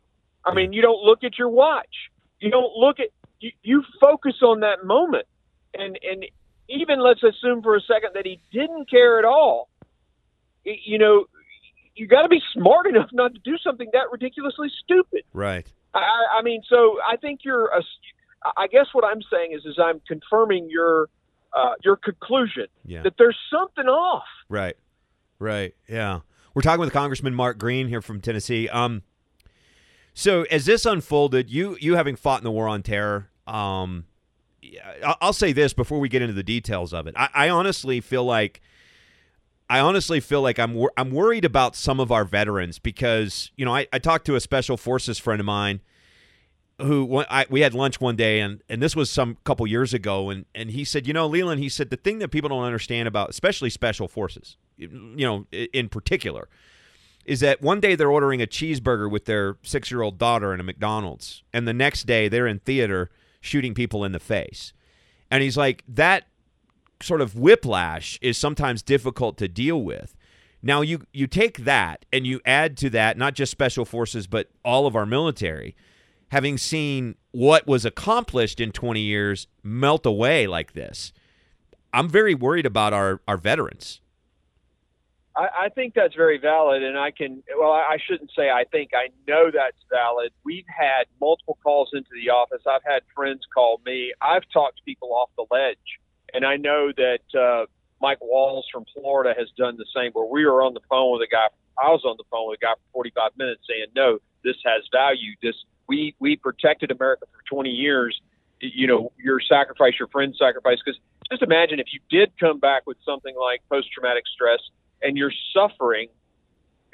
I 0.49 0.55
mean, 0.55 0.73
you 0.73 0.83
don't 0.83 1.03
look 1.03 1.25
at 1.25 1.39
your 1.39 1.49
watch. 1.49 1.95
You 2.41 2.51
don't 2.51 2.75
look 2.77 3.01
at 3.01 3.09
you, 3.41 3.53
you 3.63 3.85
focus 4.01 4.35
on 4.43 4.61
that 4.61 4.85
moment. 4.85 5.27
And 5.75 5.99
and 6.03 6.25
even 6.69 7.01
let's 7.01 7.23
assume 7.23 7.63
for 7.63 7.77
a 7.77 7.81
second 7.81 8.11
that 8.15 8.27
he 8.27 8.41
didn't 8.53 8.91
care 8.91 9.19
at 9.19 9.25
all. 9.25 9.69
You 10.65 10.99
know, 10.99 11.25
you 11.95 12.07
got 12.07 12.23
to 12.23 12.29
be 12.29 12.41
smart 12.53 12.87
enough 12.93 13.11
not 13.13 13.35
to 13.35 13.41
do 13.45 13.57
something 13.59 13.89
that 13.93 14.11
ridiculously 14.11 14.69
stupid. 14.85 15.23
Right. 15.33 15.67
I, 15.95 16.01
I 16.39 16.43
mean, 16.43 16.63
so 16.69 16.99
I 17.07 17.17
think 17.17 17.41
you're. 17.45 17.67
A, 17.67 17.83
I 18.57 18.69
guess 18.69 18.87
what 18.93 19.05
I'm 19.05 19.21
saying 19.33 19.53
is, 19.53 19.65
is 19.65 19.79
I'm 19.83 20.01
confirming 20.07 20.69
your 20.71 21.09
uh, 21.53 21.73
your 21.83 21.97
conclusion 21.97 22.67
Yeah. 22.85 23.03
that 23.03 23.15
there's 23.19 23.37
something 23.53 23.87
off. 23.87 24.25
Right. 24.49 24.77
Right. 25.39 25.75
Yeah. 25.89 26.21
We're 26.55 26.63
talking 26.63 26.81
with 26.81 26.93
Congressman 26.93 27.35
Mark 27.35 27.59
Green 27.59 27.89
here 27.89 28.01
from 28.03 28.21
Tennessee. 28.21 28.69
Um, 28.69 29.03
so 30.19 30.43
as 30.51 30.67
this 30.67 30.85
unfolded, 30.85 31.49
you 31.49 31.77
you 31.81 31.95
having 31.95 32.17
fought 32.17 32.41
in 32.41 32.45
the 32.45 32.51
war 32.51 32.67
on 32.67 32.83
terror, 32.83 33.31
um, 33.47 34.05
I'll 35.21 35.33
say 35.33 35.53
this 35.53 35.73
before 35.73 36.01
we 36.01 36.09
get 36.09 36.23
into 36.23 36.35
the 36.35 36.43
details 36.43 36.93
of 36.93 37.07
it. 37.07 37.15
I, 37.17 37.29
I 37.33 37.49
honestly 37.51 38.01
feel 38.01 38.25
like 38.25 38.61
I 39.71 39.79
honestly 39.79 40.19
feel 40.19 40.43
like 40.43 40.59
I'm 40.59 40.75
wor- 40.75 40.93
I'm 40.97 41.13
worried 41.13 41.45
about 41.45 41.77
some 41.77 42.01
of 42.01 42.11
our 42.11 42.25
veterans 42.25 42.81
because 42.81 43.53
you 43.57 43.65
know 43.65 43.73
I, 43.73 43.87
I 43.93 44.01
talked 44.01 44.27
to 44.27 44.35
a 44.35 44.41
special 44.41 44.77
forces 44.77 45.21
friend 45.21 45.39
of 45.39 45.47
mine 45.47 45.83
who 46.81 47.25
I, 47.31 47.47
we 47.49 47.61
had 47.61 47.73
lunch 47.73 48.01
one 48.01 48.17
day 48.17 48.41
and 48.41 48.61
and 48.69 48.83
this 48.83 48.97
was 48.97 49.13
some 49.13 49.37
couple 49.45 49.69
years 49.69 49.95
ago 49.95 50.31
and 50.31 50.47
and 50.53 50.73
he 50.73 50.85
said 50.85 51.07
you 51.07 51.13
know 51.13 51.29
Leland 51.29 51.61
he 51.61 51.69
said 51.69 51.91
the 51.91 51.97
thing 51.97 52.19
that 52.19 52.33
people 52.33 52.49
don't 52.49 52.65
understand 52.65 53.07
about 53.07 53.31
especially 53.31 53.71
special 53.71 54.09
forces 54.09 54.57
you 54.77 54.89
know 55.15 55.47
in 55.53 55.89
particular 55.89 56.49
is 57.29 57.41
that 57.41 57.61
one 57.61 57.79
day 57.79 57.95
they're 57.95 58.11
ordering 58.11 58.41
a 58.41 58.47
cheeseburger 58.47 59.09
with 59.09 59.27
their 59.27 59.59
six 59.63 59.91
year 59.91 60.01
old 60.01 60.19
daughter 60.19 60.55
in 60.55 60.61
a 60.61 60.63
McDonald's 60.63 61.43
and 61.53 61.69
the 61.69 61.75
next 61.75 62.07
day 62.07 62.27
they're 62.27 62.47
in 62.47 62.59
theater 62.61 63.11
shooting 63.41 63.75
people 63.75 64.03
in 64.03 64.13
the 64.13 64.19
face 64.19 64.73
and 65.31 65.43
he's 65.43 65.57
like 65.57 65.85
that 65.87 66.25
sort 67.03 67.21
of 67.21 67.37
whiplash 67.37 68.19
is 68.23 68.37
sometimes 68.37 68.83
difficult 68.83 69.37
to 69.39 69.47
deal 69.47 69.83
with. 69.83 70.17
Now 70.63 70.81
you 70.81 71.03
you 71.13 71.27
take 71.27 71.59
that 71.59 72.07
and 72.13 72.27
you 72.27 72.41
add 72.47 72.77
to 72.79 72.91
that 72.91 73.17
not 73.17 73.35
just 73.35 73.53
special 73.53 73.85
forces 73.85 74.27
but 74.27 74.49
all 74.65 74.87
of 74.87 74.97
our 74.97 75.07
military 75.07 75.77
having 76.31 76.59
seen 76.59 77.15
what 77.31 77.67
was 77.67 77.85
accomplished 77.85 78.59
in 78.59 78.73
20 78.73 79.01
years 79.01 79.47
melt 79.63 80.05
away 80.05 80.47
like 80.47 80.73
this. 80.73 81.13
I'm 81.93 82.09
very 82.09 82.35
worried 82.35 82.67
about 82.67 82.93
our 82.93 83.21
our 83.29 83.37
veterans. 83.37 84.01
I, 85.39 85.67
I 85.67 85.69
think 85.69 85.95
that's 85.95 86.17
very 86.17 86.39
valid, 86.39 86.83
and 86.83 86.99
I 86.99 87.13
can. 87.13 87.43
Well, 87.59 87.71
I, 87.71 87.95
I 87.95 87.99
shouldn't 88.05 88.33
say 88.37 88.51
I 88.51 88.65
think. 88.65 88.91
I 88.93 89.09
know 89.29 89.51
that's 89.53 89.79
valid. 89.89 90.33
We've 90.45 90.67
had 90.67 91.05
multiple 91.21 91.57
calls 91.63 91.91
into 91.93 92.11
the 92.13 92.31
office. 92.31 92.63
I've 92.67 92.83
had 92.85 93.03
friends 93.15 93.43
call 93.55 93.81
me. 93.87 94.13
I've 94.21 94.43
talked 94.53 94.79
to 94.79 94.83
people 94.85 95.15
off 95.15 95.31
the 95.37 95.47
ledge, 95.51 95.79
and 96.35 96.45
I 96.45 96.57
know 96.57 96.91
that 96.97 97.39
uh, 97.39 97.67
Mike 98.01 98.19
Waltz 98.21 98.69
from 98.73 98.85
Florida 98.93 99.33
has 99.39 99.49
done 99.57 99.77
the 99.77 99.87
same. 99.95 100.11
Where 100.13 100.27
we 100.27 100.45
were 100.45 100.61
on 100.61 100.75
the 100.75 100.81
phone 100.91 101.13
with 101.13 101.23
a 101.23 101.31
guy. 101.31 101.47
I 101.79 101.91
was 101.93 102.03
on 102.05 102.17
the 102.19 102.25
phone 102.33 102.49
with 102.51 102.59
a 102.61 102.65
guy 102.65 102.73
for 102.75 103.05
45 103.05 103.31
minutes 103.39 103.63
saying, 103.69 103.87
"No, 103.95 104.19
this 104.43 104.57
has 104.65 104.83
value. 104.91 105.35
This 105.41 105.55
we 105.87 106.17
we 106.19 106.35
protected 106.35 106.91
America 106.91 107.27
for 107.31 107.55
20 107.55 107.71
years. 107.71 108.21
You 108.61 108.89
know, 108.89 109.13
your 109.17 109.39
sacrifice, 109.39 109.93
your 110.01 110.09
friend's 110.09 110.37
sacrifice. 110.37 110.79
Because 110.85 111.01
just 111.31 111.43
imagine 111.43 111.79
if 111.79 111.93
you 111.93 112.01
did 112.11 112.33
come 112.41 112.59
back 112.59 112.83
with 112.89 112.97
something 113.05 113.37
like 113.37 113.63
post-traumatic 113.71 114.25
stress." 114.27 114.59
And 115.03 115.17
you're 115.17 115.33
suffering 115.55 116.09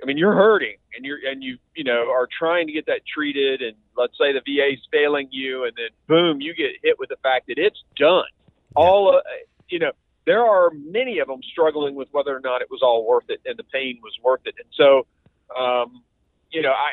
i 0.03 0.07
mean 0.07 0.17
you're 0.19 0.35
hurting 0.35 0.77
and 0.97 1.05
you're 1.05 1.19
and 1.27 1.43
you 1.43 1.59
you 1.75 1.85
know 1.85 2.11
are 2.11 2.29
trying 2.39 2.67
to 2.67 2.73
get 2.73 2.87
that 2.87 3.01
treated 3.07 3.63
and 3.63 3.77
let's 3.97 4.17
say 4.19 4.33
the 4.33 4.41
va's 4.41 4.81
failing 4.93 5.29
you 5.31 5.65
and 5.65 5.73
then 5.77 5.89
boom 6.07 6.41
you 6.41 6.55
get 6.55 6.73
hit 6.83 6.99
with 6.99 7.09
the 7.09 7.17
fact 7.23 7.47
that 7.49 7.59
it's 7.59 7.83
done. 7.97 8.25
All 8.75 9.17
uh, 9.17 9.21
you 9.69 9.79
know 9.79 9.93
there 10.27 10.45
are 10.45 10.71
many 10.71 11.19
of 11.19 11.29
them 11.29 11.41
struggling 11.51 11.95
with 11.95 12.09
whether 12.13 12.35
or 12.35 12.41
not 12.41 12.63
it 12.63 12.71
was 12.71 12.81
all 12.83 13.07
worth 13.07 13.29
it 13.29 13.41
and 13.45 13.59
the 13.59 13.65
pain 13.65 14.01
was 14.03 14.13
worth 14.23 14.41
it. 14.45 14.55
And 14.59 14.69
so 14.75 15.07
um 15.59 16.03
you 16.51 16.63
know 16.63 16.73
i 16.73 16.91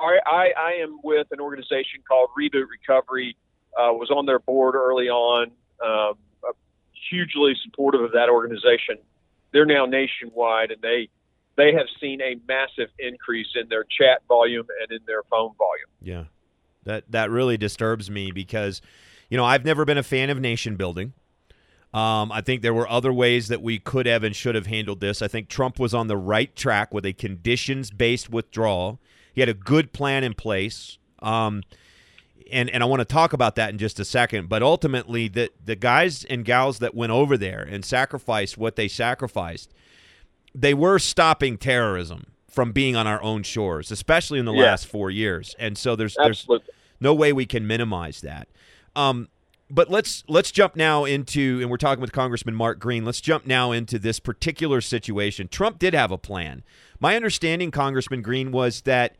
i 0.00 0.18
i, 0.26 0.52
I 0.56 0.72
am 0.82 1.00
with 1.02 1.28
an 1.30 1.40
organization 1.40 2.02
called 2.06 2.30
reboot 2.38 2.66
recovery 2.70 3.36
uh, 3.78 3.92
was 3.92 4.10
on 4.10 4.26
their 4.26 4.38
board 4.38 4.74
early 4.74 5.08
on 5.08 5.52
um, 5.84 6.14
uh, 6.42 6.52
hugely 7.10 7.54
supportive 7.64 8.00
of 8.00 8.12
that 8.12 8.28
organization 8.28 8.96
they're 9.52 9.66
now 9.66 9.86
nationwide 9.86 10.70
and 10.70 10.82
they 10.82 11.08
they 11.56 11.72
have 11.72 11.86
seen 12.00 12.20
a 12.20 12.36
massive 12.46 12.88
increase 12.98 13.48
in 13.60 13.68
their 13.68 13.84
chat 13.84 14.22
volume 14.28 14.66
and 14.80 14.92
in 14.92 15.04
their 15.06 15.22
phone 15.24 15.52
volume. 15.58 15.88
Yeah. 16.00 16.24
That 16.84 17.04
that 17.10 17.30
really 17.30 17.56
disturbs 17.56 18.10
me 18.10 18.30
because 18.30 18.80
you 19.28 19.36
know, 19.36 19.44
I've 19.44 19.64
never 19.64 19.84
been 19.84 19.98
a 19.98 20.02
fan 20.02 20.30
of 20.30 20.40
nation 20.40 20.76
building. 20.76 21.12
Um, 21.92 22.30
I 22.32 22.42
think 22.42 22.62
there 22.62 22.74
were 22.74 22.88
other 22.88 23.12
ways 23.12 23.48
that 23.48 23.62
we 23.62 23.78
could 23.78 24.06
have 24.06 24.22
and 24.22 24.36
should 24.36 24.54
have 24.54 24.66
handled 24.66 25.00
this. 25.00 25.22
I 25.22 25.28
think 25.28 25.48
Trump 25.48 25.78
was 25.78 25.94
on 25.94 26.06
the 26.06 26.16
right 26.16 26.54
track 26.54 26.92
with 26.92 27.06
a 27.06 27.12
conditions 27.12 27.90
based 27.90 28.30
withdrawal. 28.30 29.00
He 29.32 29.40
had 29.40 29.48
a 29.48 29.54
good 29.54 29.92
plan 29.92 30.22
in 30.22 30.34
place. 30.34 30.98
Um, 31.20 31.62
and, 32.50 32.68
and 32.70 32.82
I 32.82 32.86
want 32.86 33.00
to 33.00 33.04
talk 33.04 33.32
about 33.32 33.54
that 33.56 33.70
in 33.70 33.78
just 33.78 33.98
a 34.00 34.04
second. 34.04 34.48
But 34.48 34.62
ultimately, 34.62 35.28
the, 35.28 35.50
the 35.64 35.76
guys 35.76 36.24
and 36.24 36.44
gals 36.44 36.78
that 36.80 36.94
went 36.94 37.12
over 37.12 37.36
there 37.36 37.62
and 37.62 37.84
sacrificed 37.84 38.56
what 38.58 38.76
they 38.76 38.88
sacrificed, 38.88 39.72
they 40.54 40.74
were 40.74 40.98
stopping 40.98 41.56
terrorism 41.58 42.26
from 42.48 42.72
being 42.72 42.96
on 42.96 43.06
our 43.06 43.22
own 43.22 43.42
shores, 43.42 43.90
especially 43.90 44.38
in 44.38 44.44
the 44.44 44.52
Yeah. 44.52 44.64
last 44.64 44.86
four 44.86 45.10
years. 45.10 45.54
And 45.58 45.76
so 45.78 45.94
there's 45.96 46.16
there's 46.16 46.46
no 47.00 47.14
way 47.14 47.32
we 47.32 47.46
can 47.46 47.66
minimize 47.66 48.20
that. 48.22 48.48
Um, 48.96 49.28
but 49.70 49.90
let's 49.90 50.24
let's 50.28 50.50
jump 50.50 50.74
now 50.76 51.04
into, 51.04 51.58
and 51.60 51.70
we're 51.70 51.76
talking 51.76 52.00
with 52.00 52.10
Congressman 52.12 52.54
Mark 52.54 52.78
Green. 52.78 53.04
Let's 53.04 53.20
jump 53.20 53.46
now 53.46 53.70
into 53.70 53.98
this 53.98 54.18
particular 54.18 54.80
situation. 54.80 55.46
Trump 55.48 55.78
did 55.78 55.92
have 55.92 56.10
a 56.10 56.16
plan. 56.18 56.64
My 56.98 57.14
understanding, 57.14 57.70
Congressman 57.70 58.22
Green, 58.22 58.50
was 58.50 58.80
that 58.82 59.16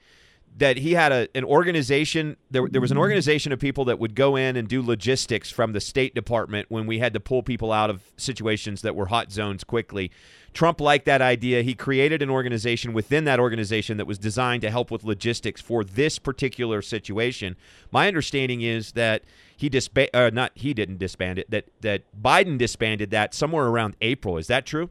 that 0.58 0.76
he 0.76 0.92
had 0.94 1.12
a, 1.12 1.28
an 1.36 1.44
organization. 1.44 2.36
There, 2.50 2.66
there 2.68 2.80
was 2.80 2.90
an 2.90 2.98
organization 2.98 3.52
of 3.52 3.60
people 3.60 3.84
that 3.86 3.98
would 3.98 4.14
go 4.14 4.34
in 4.36 4.56
and 4.56 4.68
do 4.68 4.82
logistics 4.82 5.50
from 5.50 5.72
the 5.72 5.80
State 5.80 6.14
Department 6.14 6.66
when 6.68 6.86
we 6.86 6.98
had 6.98 7.14
to 7.14 7.20
pull 7.20 7.42
people 7.42 7.72
out 7.72 7.90
of 7.90 8.02
situations 8.16 8.82
that 8.82 8.96
were 8.96 9.06
hot 9.06 9.30
zones 9.30 9.62
quickly. 9.62 10.10
Trump 10.52 10.80
liked 10.80 11.04
that 11.04 11.22
idea. 11.22 11.62
He 11.62 11.74
created 11.74 12.22
an 12.22 12.30
organization 12.30 12.92
within 12.92 13.24
that 13.24 13.38
organization 13.38 13.98
that 13.98 14.06
was 14.06 14.18
designed 14.18 14.62
to 14.62 14.70
help 14.70 14.90
with 14.90 15.04
logistics 15.04 15.60
for 15.60 15.84
this 15.84 16.18
particular 16.18 16.82
situation. 16.82 17.54
My 17.92 18.08
understanding 18.08 18.62
is 18.62 18.92
that 18.92 19.22
he 19.56 19.68
disbanded, 19.68 20.16
uh, 20.16 20.30
not 20.30 20.50
he 20.54 20.74
didn't 20.74 20.98
disband 20.98 21.38
it. 21.38 21.50
That 21.50 21.66
that 21.82 22.02
Biden 22.20 22.58
disbanded 22.58 23.10
that 23.10 23.34
somewhere 23.34 23.66
around 23.66 23.96
April. 24.00 24.38
Is 24.38 24.48
that 24.48 24.66
true? 24.66 24.90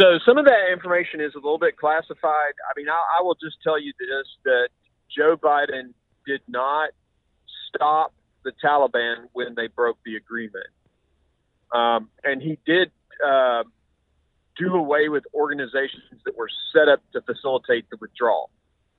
So 0.00 0.18
some 0.24 0.38
of 0.38 0.46
that 0.46 0.72
information 0.72 1.20
is 1.20 1.34
a 1.34 1.38
little 1.38 1.58
bit 1.58 1.76
classified. 1.76 2.54
I 2.64 2.72
mean, 2.74 2.88
I, 2.88 3.18
I 3.18 3.22
will 3.22 3.34
just 3.34 3.56
tell 3.62 3.78
you 3.78 3.92
this: 3.98 4.26
that 4.44 4.68
Joe 5.14 5.36
Biden 5.36 5.92
did 6.26 6.40
not 6.48 6.90
stop 7.68 8.14
the 8.42 8.52
Taliban 8.64 9.28
when 9.32 9.54
they 9.54 9.66
broke 9.66 9.98
the 10.06 10.16
agreement, 10.16 10.72
um, 11.74 12.08
and 12.24 12.40
he 12.40 12.58
did 12.64 12.90
uh, 13.24 13.64
do 14.56 14.74
away 14.74 15.10
with 15.10 15.24
organizations 15.34 16.22
that 16.24 16.36
were 16.36 16.48
set 16.72 16.88
up 16.88 17.02
to 17.12 17.20
facilitate 17.20 17.84
the 17.90 17.98
withdrawal. 18.00 18.48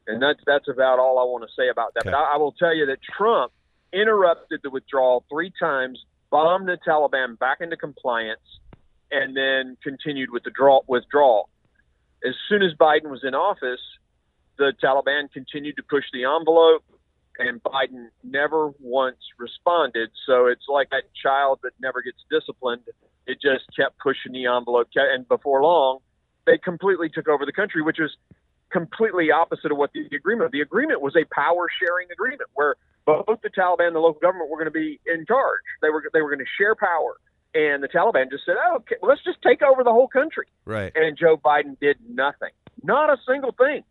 And 0.05 0.21
that's 0.21 0.39
that's 0.45 0.67
about 0.67 0.99
all 0.99 1.17
I 1.17 1.23
want 1.23 1.43
to 1.47 1.53
say 1.55 1.69
about 1.69 1.95
that. 1.95 2.01
Okay. 2.01 2.11
But 2.11 2.17
I, 2.17 2.35
I 2.35 2.37
will 2.37 2.53
tell 2.53 2.75
you 2.75 2.85
that 2.87 2.99
Trump 3.17 3.51
interrupted 3.91 4.59
the 4.63 4.69
withdrawal 4.69 5.25
three 5.31 5.51
times, 5.59 5.99
bombed 6.29 6.67
the 6.67 6.77
Taliban 6.87 7.39
back 7.39 7.57
into 7.61 7.77
compliance, 7.77 8.41
and 9.11 9.35
then 9.35 9.77
continued 9.83 10.31
with 10.31 10.43
the 10.43 10.51
draw, 10.51 10.81
withdrawal. 10.87 11.49
As 12.25 12.33
soon 12.47 12.61
as 12.61 12.71
Biden 12.79 13.09
was 13.09 13.21
in 13.23 13.33
office, 13.33 13.81
the 14.57 14.73
Taliban 14.83 15.31
continued 15.31 15.75
to 15.77 15.83
push 15.83 16.05
the 16.13 16.23
envelope, 16.25 16.83
and 17.39 17.61
Biden 17.63 18.07
never 18.23 18.71
once 18.79 19.17
responded. 19.39 20.09
So 20.25 20.45
it's 20.45 20.65
like 20.69 20.89
that 20.91 21.03
child 21.21 21.59
that 21.63 21.71
never 21.81 22.01
gets 22.01 22.17
disciplined. 22.29 22.83
It 23.25 23.39
just 23.41 23.65
kept 23.75 23.97
pushing 23.99 24.33
the 24.33 24.45
envelope, 24.45 24.89
and 24.95 25.27
before 25.27 25.63
long, 25.63 25.99
they 26.45 26.57
completely 26.57 27.09
took 27.09 27.27
over 27.27 27.45
the 27.45 27.51
country, 27.51 27.81
which 27.81 27.97
was 27.99 28.15
completely 28.71 29.31
opposite 29.31 29.71
of 29.71 29.77
what 29.77 29.91
the 29.93 30.07
agreement. 30.15 30.51
The 30.51 30.61
agreement 30.61 31.01
was 31.01 31.15
a 31.15 31.25
power 31.33 31.67
sharing 31.79 32.07
agreement 32.11 32.49
where 32.53 32.75
both 33.05 33.41
the 33.43 33.49
Taliban 33.49 33.87
and 33.87 33.95
the 33.95 33.99
local 33.99 34.19
government 34.19 34.49
were 34.49 34.57
going 34.57 34.71
to 34.71 34.71
be 34.71 34.99
in 35.05 35.25
charge. 35.25 35.61
They 35.81 35.89
were 35.89 36.03
they 36.13 36.21
were 36.21 36.29
going 36.29 36.45
to 36.45 36.51
share 36.57 36.75
power, 36.75 37.17
and 37.53 37.83
the 37.83 37.87
Taliban 37.87 38.29
just 38.31 38.45
said, 38.45 38.55
"Oh, 38.65 38.75
okay, 38.77 38.95
let's 39.01 39.23
just 39.23 39.41
take 39.41 39.61
over 39.61 39.83
the 39.83 39.91
whole 39.91 40.07
country." 40.07 40.45
Right. 40.65 40.91
and 40.95 41.17
Joe 41.17 41.37
Biden 41.37 41.79
did 41.79 41.97
nothing, 42.09 42.51
not 42.83 43.09
a 43.09 43.17
single 43.27 43.51
thing. 43.51 43.83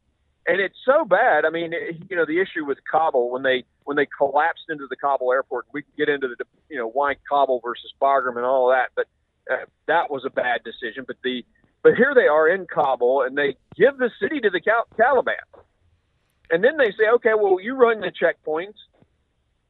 And 0.46 0.58
it's 0.60 0.78
so 0.86 1.04
bad. 1.04 1.44
I 1.44 1.50
mean, 1.50 1.72
it- 1.74 1.96
you 2.10 2.16
know, 2.16 2.24
the 2.24 2.40
issue 2.40 2.64
with 2.64 2.78
Kabul 2.90 3.30
when 3.30 3.42
they 3.42 3.64
when 3.84 3.96
they 3.96 4.06
collapsed 4.06 4.64
into 4.70 4.86
the 4.88 4.96
Kabul 4.96 5.32
airport. 5.32 5.66
We 5.72 5.82
can 5.82 5.92
get 5.96 6.08
into 6.08 6.28
the 6.28 6.44
you 6.68 6.78
know 6.78 6.88
why 6.88 7.16
Kabul 7.28 7.60
versus 7.62 7.92
Bagram 8.00 8.36
and 8.36 8.44
all 8.46 8.70
of 8.70 8.76
that, 8.76 8.90
but 8.96 9.06
uh, 9.52 9.64
that 9.86 10.10
was 10.10 10.24
a 10.24 10.30
bad 10.30 10.62
decision. 10.64 11.04
But 11.06 11.16
the 11.22 11.44
but 11.82 11.94
here 11.94 12.14
they 12.14 12.26
are 12.28 12.48
in 12.48 12.66
Kabul, 12.66 13.22
and 13.22 13.36
they 13.36 13.56
give 13.76 13.98
the 13.98 14.10
city 14.20 14.40
to 14.40 14.50
the 14.50 14.60
Cal- 14.60 14.86
Taliban, 14.98 15.40
and 16.50 16.62
then 16.64 16.76
they 16.78 16.90
say, 16.92 17.08
okay, 17.14 17.34
well, 17.34 17.58
you 17.60 17.74
run 17.74 18.00
the 18.00 18.10
checkpoints, 18.12 18.76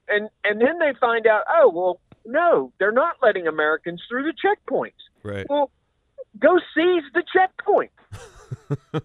and 0.09 0.29
and 0.45 0.61
then 0.61 0.79
they 0.79 0.93
find 1.01 1.27
out, 1.27 1.43
oh, 1.49 1.69
well, 1.69 2.01
no, 2.25 2.73
they're 2.79 2.93
not 2.93 3.17
letting 3.23 3.47
Americans 3.47 4.03
through 4.09 4.25
the 4.25 4.33
checkpoints. 4.33 4.93
Right. 5.23 5.47
Well, 5.49 5.71
go 6.39 6.59
seize 6.75 7.05
the 7.15 7.23
checkpoint. 7.33 7.91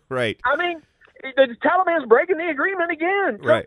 Right. 0.10 0.40
I 0.46 0.56
mean, 0.58 0.82
the 1.22 1.56
Taliban's 1.64 2.08
breaking 2.08 2.38
the 2.38 2.50
agreement 2.50 2.92
again. 2.92 3.40
Right. 3.42 3.66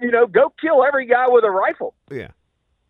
You 0.00 0.10
know, 0.10 0.26
go 0.26 0.52
kill 0.60 0.84
every 0.84 1.06
guy 1.06 1.26
with 1.28 1.44
a 1.44 1.50
rifle. 1.50 1.94
Yeah. 2.10 2.28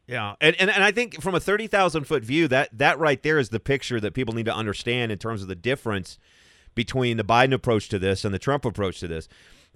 Yeah, 0.07 0.35
and, 0.41 0.55
and 0.61 0.71
and 0.71 0.85
I 0.85 0.93
think 0.93 1.23
from 1.23 1.35
a 1.35 1.41
thirty 1.41 1.67
thousand 1.67 2.05
foot 2.05 2.23
view, 2.23 2.47
that 2.49 2.69
that 2.77 2.99
right 2.99 3.23
there 3.23 3.39
is 3.39 3.49
the 3.49 3.61
picture 3.61 4.01
that 4.01 4.13
people 4.13 4.35
need 4.35 4.45
to 4.45 4.55
understand 4.55 5.11
in 5.11 5.17
terms 5.17 5.41
of 5.41 5.49
the 5.49 5.55
difference 5.55 6.19
between 6.75 7.17
the 7.17 7.25
Biden 7.25 7.55
approach 7.55 7.89
to 7.89 7.99
this 7.99 8.23
and 8.23 8.35
the 8.35 8.39
Trump 8.39 8.67
approach 8.67 9.01
to 9.01 9.09
this. 9.09 9.29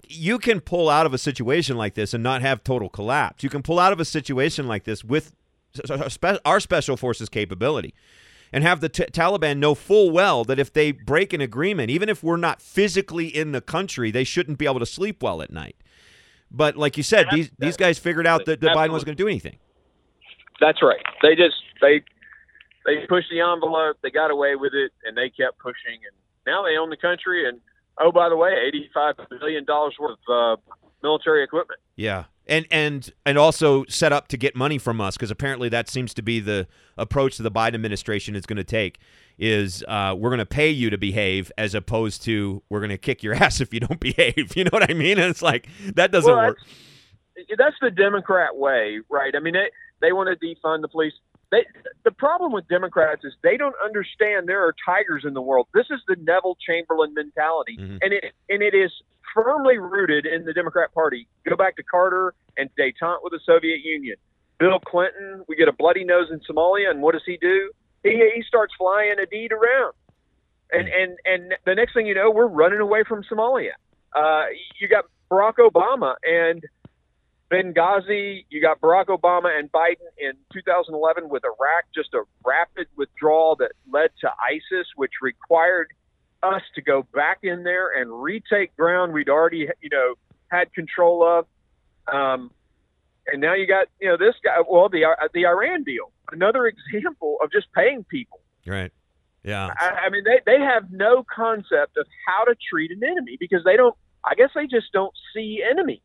You 0.07 0.37
can 0.37 0.61
pull 0.61 0.87
out 0.87 1.07
of 1.07 1.15
a 1.15 1.17
situation 1.17 1.77
like 1.77 1.95
this 1.95 2.13
and 2.13 2.21
not 2.21 2.41
have 2.41 2.63
total 2.63 2.89
collapse. 2.89 3.43
You 3.43 3.49
can 3.49 3.63
pull 3.63 3.79
out 3.79 3.91
of 3.91 3.99
a 3.99 4.05
situation 4.05 4.67
like 4.67 4.83
this 4.83 5.03
with 5.03 5.33
our 6.45 6.59
special 6.59 6.97
forces 6.97 7.29
capability 7.29 7.93
and 8.51 8.63
have 8.63 8.81
the 8.81 8.89
t- 8.89 9.05
Taliban 9.05 9.57
know 9.57 9.75
full 9.75 10.11
well 10.11 10.43
that 10.43 10.59
if 10.59 10.73
they 10.73 10.91
break 10.91 11.33
an 11.33 11.41
agreement, 11.41 11.89
even 11.89 12.09
if 12.09 12.23
we're 12.23 12.37
not 12.37 12.61
physically 12.61 13.27
in 13.27 13.51
the 13.51 13.61
country, 13.61 14.11
they 14.11 14.23
shouldn't 14.23 14.57
be 14.57 14.65
able 14.65 14.79
to 14.79 14.85
sleep 14.85 15.21
well 15.21 15.41
at 15.41 15.51
night. 15.51 15.75
But 16.51 16.75
like 16.75 16.97
you 16.97 17.03
said, 17.03 17.27
these 17.31 17.51
these 17.59 17.77
guys 17.77 17.99
figured 17.99 18.25
out 18.25 18.45
that, 18.45 18.59
that 18.61 18.75
Biden 18.75 18.91
wasn't 18.91 19.07
going 19.07 19.17
to 19.17 19.23
do 19.23 19.27
anything. 19.27 19.57
That's 20.59 20.81
right. 20.81 21.01
They 21.21 21.35
just 21.35 21.55
they 21.79 22.01
they 22.85 23.05
pushed 23.07 23.29
the 23.29 23.41
envelope. 23.41 23.97
They 24.01 24.09
got 24.09 24.31
away 24.31 24.55
with 24.55 24.73
it, 24.73 24.91
and 25.05 25.15
they 25.15 25.29
kept 25.29 25.59
pushing. 25.59 25.99
And 26.01 26.15
now 26.47 26.63
they 26.63 26.75
own 26.75 26.89
the 26.89 26.97
country. 26.97 27.47
And 27.47 27.59
oh, 27.99 28.11
by 28.11 28.29
the 28.29 28.35
way, 28.35 28.55
eighty-five 28.67 29.15
billion 29.29 29.63
dollars 29.63 29.95
worth 29.99 30.17
of 30.27 30.59
uh, 30.59 30.73
military 31.03 31.43
equipment. 31.43 31.79
Yeah, 31.95 32.23
and 32.49 32.65
and 32.71 33.11
and 33.25 33.37
also 33.37 33.85
set 33.85 34.11
up 34.11 34.27
to 34.29 34.37
get 34.37 34.55
money 34.55 34.77
from 34.77 34.99
us 34.99 35.15
because 35.15 35.31
apparently 35.31 35.69
that 35.69 35.89
seems 35.89 36.13
to 36.15 36.21
be 36.21 36.39
the 36.39 36.67
approach 36.97 37.37
that 37.37 37.43
the 37.43 37.51
Biden 37.51 37.75
administration 37.75 38.35
is 38.35 38.45
going 38.45 38.57
to 38.57 38.63
take. 38.63 38.99
Is 39.37 39.85
uh, 39.87 40.15
we're 40.17 40.31
going 40.31 40.39
to 40.39 40.45
pay 40.45 40.69
you 40.69 40.89
to 40.89 40.97
behave 40.97 41.49
as 41.57 41.73
opposed 41.73 42.23
to 42.23 42.61
we're 42.67 42.79
going 42.79 42.89
to 42.89 42.97
kick 42.97 43.23
your 43.23 43.33
ass 43.43 43.61
if 43.61 43.73
you 43.73 43.79
don't 43.79 43.99
behave. 43.99 44.55
You 44.57 44.65
know 44.65 44.71
what 44.73 44.89
I 44.89 44.93
mean? 44.93 45.17
And 45.17 45.29
it's 45.29 45.41
like 45.41 45.69
that 45.95 46.11
doesn't 46.11 46.29
well, 46.29 46.47
work. 46.47 46.57
That's, 47.35 47.49
that's 47.57 47.75
the 47.81 47.91
Democrat 47.91 48.57
way, 48.57 48.99
right? 49.09 49.33
I 49.35 49.39
mean, 49.39 49.55
it, 49.55 49.71
they 50.01 50.11
want 50.11 50.29
to 50.29 50.45
defund 50.45 50.81
the 50.81 50.89
police. 50.89 51.13
They, 51.51 51.65
the 52.03 52.11
problem 52.11 52.51
with 52.51 52.67
Democrats 52.67 53.23
is 53.23 53.33
they 53.41 53.57
don't 53.57 53.75
understand 53.83 54.47
there 54.47 54.65
are 54.65 54.75
tigers 54.85 55.23
in 55.25 55.33
the 55.33 55.41
world. 55.41 55.67
This 55.73 55.87
is 55.89 55.99
the 56.07 56.15
Neville 56.21 56.57
Chamberlain 56.65 57.13
mentality, 57.13 57.77
mm-hmm. 57.79 57.97
and 58.01 58.13
it 58.13 58.25
and 58.49 58.61
it 58.61 58.75
is 58.75 58.91
firmly 59.33 59.77
rooted 59.77 60.25
in 60.25 60.45
the 60.45 60.53
Democrat 60.53 60.93
Party. 60.93 61.27
Go 61.47 61.55
back 61.55 61.75
to 61.77 61.83
Carter 61.83 62.33
and 62.57 62.69
détente 62.79 63.17
with 63.23 63.31
the 63.31 63.39
Soviet 63.45 63.79
Union. 63.83 64.15
Bill 64.59 64.79
Clinton, 64.79 65.43
we 65.47 65.55
get 65.55 65.67
a 65.67 65.73
bloody 65.73 66.03
nose 66.03 66.27
in 66.31 66.39
Somalia, 66.41 66.91
and 66.91 67.01
what 67.01 67.13
does 67.13 67.23
he 67.25 67.37
do? 67.37 67.71
He 68.03 68.11
he 68.35 68.43
starts 68.47 68.73
flying 68.77 69.15
Aidid 69.17 69.51
around, 69.51 69.93
and 70.71 70.87
and 70.87 71.17
and 71.25 71.55
the 71.65 71.73
next 71.73 71.93
thing 71.93 72.05
you 72.05 72.13
know, 72.13 72.29
we're 72.29 72.47
running 72.47 72.79
away 72.79 73.03
from 73.07 73.23
Somalia. 73.23 73.71
Uh, 74.15 74.45
you 74.79 74.87
got 74.87 75.05
Barack 75.31 75.55
Obama 75.57 76.15
and 76.23 76.63
Benghazi, 77.51 78.45
you 78.49 78.61
got 78.61 78.79
Barack 78.79 79.07
Obama 79.07 79.57
and 79.57 79.71
Biden 79.71 80.05
in 80.19 80.33
2011 80.53 81.29
with 81.29 81.43
Iraq, 81.43 81.85
just 81.93 82.13
a 82.13 82.21
rapid 82.45 82.87
withdrawal 82.95 83.55
that 83.57 83.71
led 83.91 84.11
to 84.21 84.29
ISIS, 84.29 84.87
which 84.95 85.13
required 85.21 85.87
us 86.43 86.61
to 86.75 86.81
go 86.81 87.03
back 87.13 87.39
in 87.43 87.63
there 87.63 87.99
and 87.99 88.21
retake 88.21 88.75
ground 88.77 89.13
we'd 89.13 89.29
already, 89.29 89.67
you 89.81 89.89
know, 89.91 90.13
had 90.49 90.71
control 90.73 91.23
of. 91.23 91.45
Um, 92.13 92.51
and 93.25 93.41
now 93.41 93.55
you 93.55 93.67
got, 93.67 93.87
you 93.99 94.09
know, 94.09 94.17
this 94.17 94.35
guy. 94.43 94.57
Well, 94.67 94.89
the 94.89 95.05
uh, 95.05 95.27
the 95.33 95.45
Iran 95.45 95.83
deal, 95.83 96.11
another 96.31 96.65
example 96.67 97.37
of 97.43 97.51
just 97.51 97.67
paying 97.73 98.03
people. 98.03 98.41
Right. 98.65 98.91
Yeah. 99.43 99.73
I, 99.79 100.05
I 100.05 100.09
mean, 100.09 100.23
they 100.23 100.39
they 100.45 100.59
have 100.59 100.91
no 100.91 101.23
concept 101.23 101.97
of 101.97 102.05
how 102.27 102.45
to 102.45 102.55
treat 102.69 102.91
an 102.91 103.03
enemy 103.03 103.37
because 103.39 103.63
they 103.63 103.75
don't. 103.75 103.95
I 104.23 104.35
guess 104.35 104.49
they 104.53 104.67
just 104.67 104.91
don't 104.91 105.13
see 105.33 105.63
enemies 105.67 106.01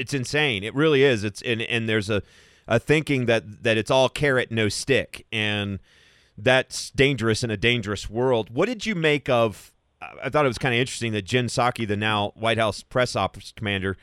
it's 0.00 0.14
insane. 0.14 0.64
It 0.64 0.74
really 0.74 1.02
is. 1.02 1.24
It's 1.24 1.42
and 1.42 1.62
and 1.62 1.88
there's 1.88 2.10
a 2.10 2.22
a 2.68 2.78
thinking 2.78 3.26
that 3.26 3.62
that 3.62 3.76
it's 3.76 3.90
all 3.90 4.08
carrot 4.08 4.50
no 4.50 4.68
stick 4.68 5.26
and 5.32 5.78
that's 6.38 6.90
dangerous 6.90 7.44
in 7.44 7.50
a 7.50 7.56
dangerous 7.56 8.08
world. 8.08 8.50
What 8.50 8.66
did 8.66 8.86
you 8.86 8.94
make 8.94 9.28
of 9.28 9.72
I 10.22 10.30
thought 10.30 10.44
it 10.44 10.48
was 10.48 10.58
kind 10.58 10.74
of 10.74 10.80
interesting 10.80 11.12
that 11.12 11.22
Jen 11.22 11.46
Psaki, 11.46 11.86
the 11.86 11.96
now 11.96 12.32
White 12.34 12.58
House 12.58 12.82
press 12.82 13.14
office 13.14 13.52
commander, 13.56 13.96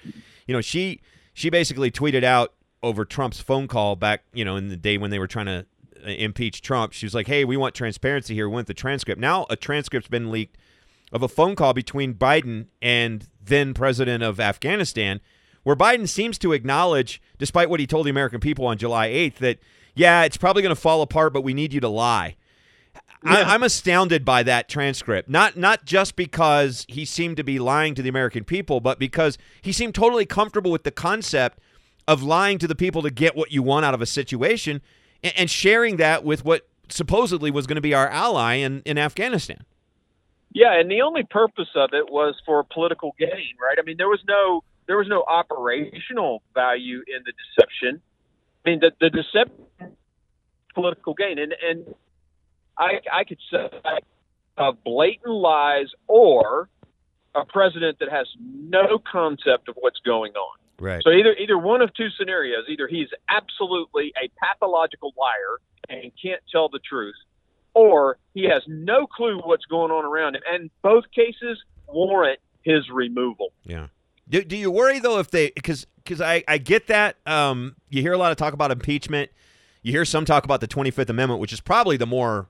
you 0.47 0.53
know, 0.53 0.61
she 0.61 1.01
she 1.33 1.49
basically 1.49 1.91
tweeted 1.91 2.23
out 2.23 2.53
over 2.81 3.05
Trump's 3.05 3.39
phone 3.39 3.67
call 3.67 3.95
back, 3.95 4.23
you 4.33 4.45
know, 4.45 4.55
in 4.55 4.69
the 4.69 4.77
day 4.77 4.97
when 4.97 5.11
they 5.11 5.19
were 5.19 5.27
trying 5.27 5.47
to 5.47 5.65
uh, 6.05 6.09
impeach 6.09 6.61
Trump. 6.61 6.93
She 6.93 7.05
was 7.05 7.13
like, 7.13 7.27
"Hey, 7.27 7.43
we 7.43 7.57
want 7.57 7.75
transparency 7.75 8.33
here. 8.33 8.47
We 8.47 8.55
want 8.55 8.67
the 8.67 8.73
transcript." 8.73 9.19
Now 9.19 9.45
a 9.49 9.55
transcript's 9.55 10.09
been 10.09 10.31
leaked 10.31 10.57
of 11.11 11.23
a 11.23 11.27
phone 11.27 11.55
call 11.55 11.73
between 11.73 12.13
Biden 12.13 12.67
and 12.81 13.27
then 13.43 13.73
president 13.73 14.23
of 14.23 14.39
Afghanistan 14.39 15.19
where 15.69 15.75
Biden 15.75 16.09
seems 16.09 16.39
to 16.39 16.51
acknowledge, 16.51 17.21
despite 17.37 17.69
what 17.69 17.79
he 17.79 17.85
told 17.85 18.07
the 18.07 18.09
American 18.09 18.39
people 18.39 18.65
on 18.65 18.79
July 18.79 19.09
8th, 19.09 19.35
that, 19.35 19.59
yeah, 19.93 20.23
it's 20.23 20.35
probably 20.35 20.63
going 20.63 20.73
to 20.73 20.81
fall 20.81 21.03
apart, 21.03 21.31
but 21.31 21.43
we 21.43 21.53
need 21.53 21.73
you 21.73 21.79
to 21.79 21.87
lie. 21.87 22.37
Yeah. 23.23 23.33
I, 23.33 23.53
am 23.53 23.61
astounded 23.61 24.25
by 24.25 24.41
that 24.41 24.67
transcript. 24.67 25.29
Not 25.29 25.57
not 25.57 25.85
just 25.85 26.15
because 26.15 26.87
he 26.89 27.05
seemed 27.05 27.37
to 27.37 27.43
be 27.43 27.59
lying 27.59 27.93
to 27.93 28.01
the 28.01 28.09
American 28.09 28.45
people, 28.45 28.79
but 28.79 28.97
because 28.97 29.37
he 29.61 29.71
seemed 29.71 29.93
totally 29.93 30.25
comfortable 30.25 30.71
with 30.71 30.85
the 30.85 30.91
concept 30.91 31.59
of 32.07 32.23
lying 32.23 32.57
to 32.57 32.67
the 32.67 32.73
people 32.73 33.03
to 33.03 33.11
get 33.11 33.35
what 33.35 33.51
you 33.51 33.61
want 33.61 33.85
out 33.85 33.93
of 33.93 34.01
a 34.01 34.07
situation 34.07 34.81
and, 35.23 35.33
and 35.37 35.51
sharing 35.51 35.97
that 35.97 36.23
with 36.23 36.43
what 36.43 36.67
supposedly 36.87 37.51
was 37.51 37.67
going 37.67 37.75
to 37.75 37.81
be 37.81 37.93
our 37.93 38.07
ally 38.07 38.55
in, 38.55 38.81
in 38.87 38.97
Afghanistan. 38.97 39.65
Yeah, 40.51 40.79
and 40.79 40.89
the 40.89 41.03
only 41.03 41.27
purpose 41.29 41.69
of 41.75 41.91
it 41.93 42.09
was 42.09 42.33
for 42.43 42.63
political 42.63 43.13
gain, 43.19 43.53
right? 43.61 43.77
I 43.77 43.83
mean, 43.83 43.97
there 43.97 44.09
was 44.09 44.23
no 44.27 44.63
there 44.89 44.97
was 44.97 45.07
no 45.07 45.23
operational 45.27 46.41
value 46.55 47.03
in 47.07 47.21
the 47.23 47.31
deception. 47.31 48.01
I 48.65 48.69
mean, 48.69 48.79
the, 48.79 48.91
the 48.99 49.11
deception, 49.11 49.95
political 50.73 51.13
gain, 51.13 51.37
and 51.37 51.53
and 51.63 51.95
I 52.75 52.99
I 53.13 53.23
could 53.23 53.37
say 53.51 53.69
of 54.57 54.83
blatant 54.83 55.31
lies 55.31 55.89
or 56.07 56.69
a 57.35 57.45
president 57.45 57.99
that 57.99 58.09
has 58.09 58.25
no 58.41 58.97
concept 58.97 59.69
of 59.69 59.75
what's 59.79 59.99
going 59.99 60.33
on. 60.33 60.57
Right. 60.79 61.03
So 61.03 61.11
either 61.11 61.33
either 61.33 61.57
one 61.59 61.83
of 61.83 61.93
two 61.93 62.09
scenarios: 62.17 62.65
either 62.67 62.87
he's 62.87 63.09
absolutely 63.29 64.11
a 64.17 64.27
pathological 64.43 65.13
liar 65.15 65.59
and 65.87 66.11
can't 66.19 66.41
tell 66.51 66.67
the 66.67 66.79
truth, 66.79 67.15
or 67.75 68.17
he 68.33 68.45
has 68.45 68.63
no 68.67 69.05
clue 69.05 69.39
what's 69.43 69.65
going 69.65 69.91
on 69.91 70.03
around 70.03 70.35
him. 70.35 70.41
And 70.51 70.71
both 70.81 71.03
cases 71.13 71.59
warrant 71.87 72.39
his 72.63 72.89
removal. 72.91 73.53
Yeah. 73.63 73.87
Do, 74.29 74.43
do 74.43 74.55
you 74.55 74.69
worry 74.69 74.99
though 74.99 75.19
if 75.19 75.31
they 75.31 75.51
because 75.51 75.87
because 76.03 76.21
I, 76.21 76.43
I 76.47 76.57
get 76.57 76.87
that 76.87 77.17
um, 77.25 77.75
you 77.89 78.01
hear 78.01 78.13
a 78.13 78.17
lot 78.17 78.31
of 78.31 78.37
talk 78.37 78.53
about 78.53 78.71
impeachment, 78.71 79.31
you 79.81 79.91
hear 79.91 80.05
some 80.05 80.25
talk 80.25 80.45
about 80.45 80.61
the 80.61 80.67
Twenty 80.67 80.91
Fifth 80.91 81.09
Amendment, 81.09 81.39
which 81.39 81.53
is 81.53 81.61
probably 81.61 81.97
the 81.97 82.05
more 82.05 82.47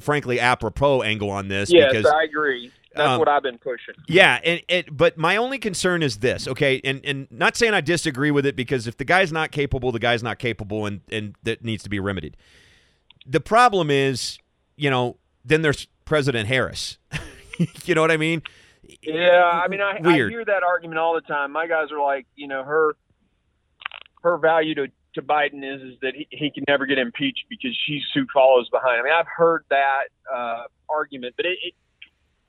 frankly 0.00 0.38
apropos 0.38 1.02
angle 1.02 1.30
on 1.30 1.48
this. 1.48 1.72
Yes, 1.72 1.92
because, 1.92 2.06
I 2.06 2.24
agree. 2.24 2.72
That's 2.94 3.10
um, 3.10 3.18
what 3.18 3.28
I've 3.28 3.42
been 3.42 3.58
pushing. 3.58 3.94
Yeah, 4.06 4.40
and, 4.42 4.62
and 4.68 4.96
but 4.96 5.18
my 5.18 5.36
only 5.36 5.58
concern 5.58 6.02
is 6.02 6.18
this, 6.18 6.48
okay, 6.48 6.80
and 6.84 7.04
and 7.04 7.28
not 7.30 7.56
saying 7.56 7.74
I 7.74 7.80
disagree 7.80 8.30
with 8.30 8.46
it 8.46 8.56
because 8.56 8.86
if 8.86 8.96
the 8.96 9.04
guy's 9.04 9.32
not 9.32 9.50
capable, 9.50 9.92
the 9.92 9.98
guy's 9.98 10.22
not 10.22 10.38
capable, 10.38 10.86
and 10.86 11.00
and 11.10 11.34
that 11.42 11.64
needs 11.64 11.82
to 11.82 11.90
be 11.90 12.00
remedied. 12.00 12.36
The 13.26 13.40
problem 13.40 13.90
is, 13.90 14.38
you 14.76 14.88
know, 14.88 15.16
then 15.44 15.62
there's 15.62 15.86
President 16.04 16.48
Harris. 16.48 16.98
you 17.84 17.94
know 17.94 18.00
what 18.00 18.10
I 18.10 18.16
mean? 18.16 18.42
Yeah, 19.02 19.42
I 19.42 19.68
mean, 19.68 19.80
I, 19.80 20.00
I, 20.02 20.14
hear 20.14 20.44
that 20.44 20.62
argument 20.62 20.98
all 20.98 21.14
the 21.14 21.20
time. 21.20 21.52
My 21.52 21.66
guys 21.66 21.92
are 21.92 22.00
like, 22.00 22.26
you 22.36 22.48
know, 22.48 22.64
her 22.64 22.96
her 24.22 24.38
value 24.38 24.74
to, 24.76 24.88
to 25.14 25.22
Biden 25.22 25.62
is 25.62 25.82
is 25.82 26.00
that 26.00 26.14
he, 26.14 26.26
he 26.30 26.50
can 26.50 26.64
never 26.66 26.86
get 26.86 26.98
impeached 26.98 27.44
because 27.50 27.76
she's 27.86 28.02
who 28.14 28.26
follows 28.32 28.68
behind. 28.70 29.00
I 29.00 29.02
mean, 29.04 29.12
I've 29.12 29.26
heard 29.26 29.64
that 29.70 30.04
uh, 30.34 30.64
argument, 30.88 31.34
but 31.36 31.46
it, 31.46 31.58
it, 31.62 31.74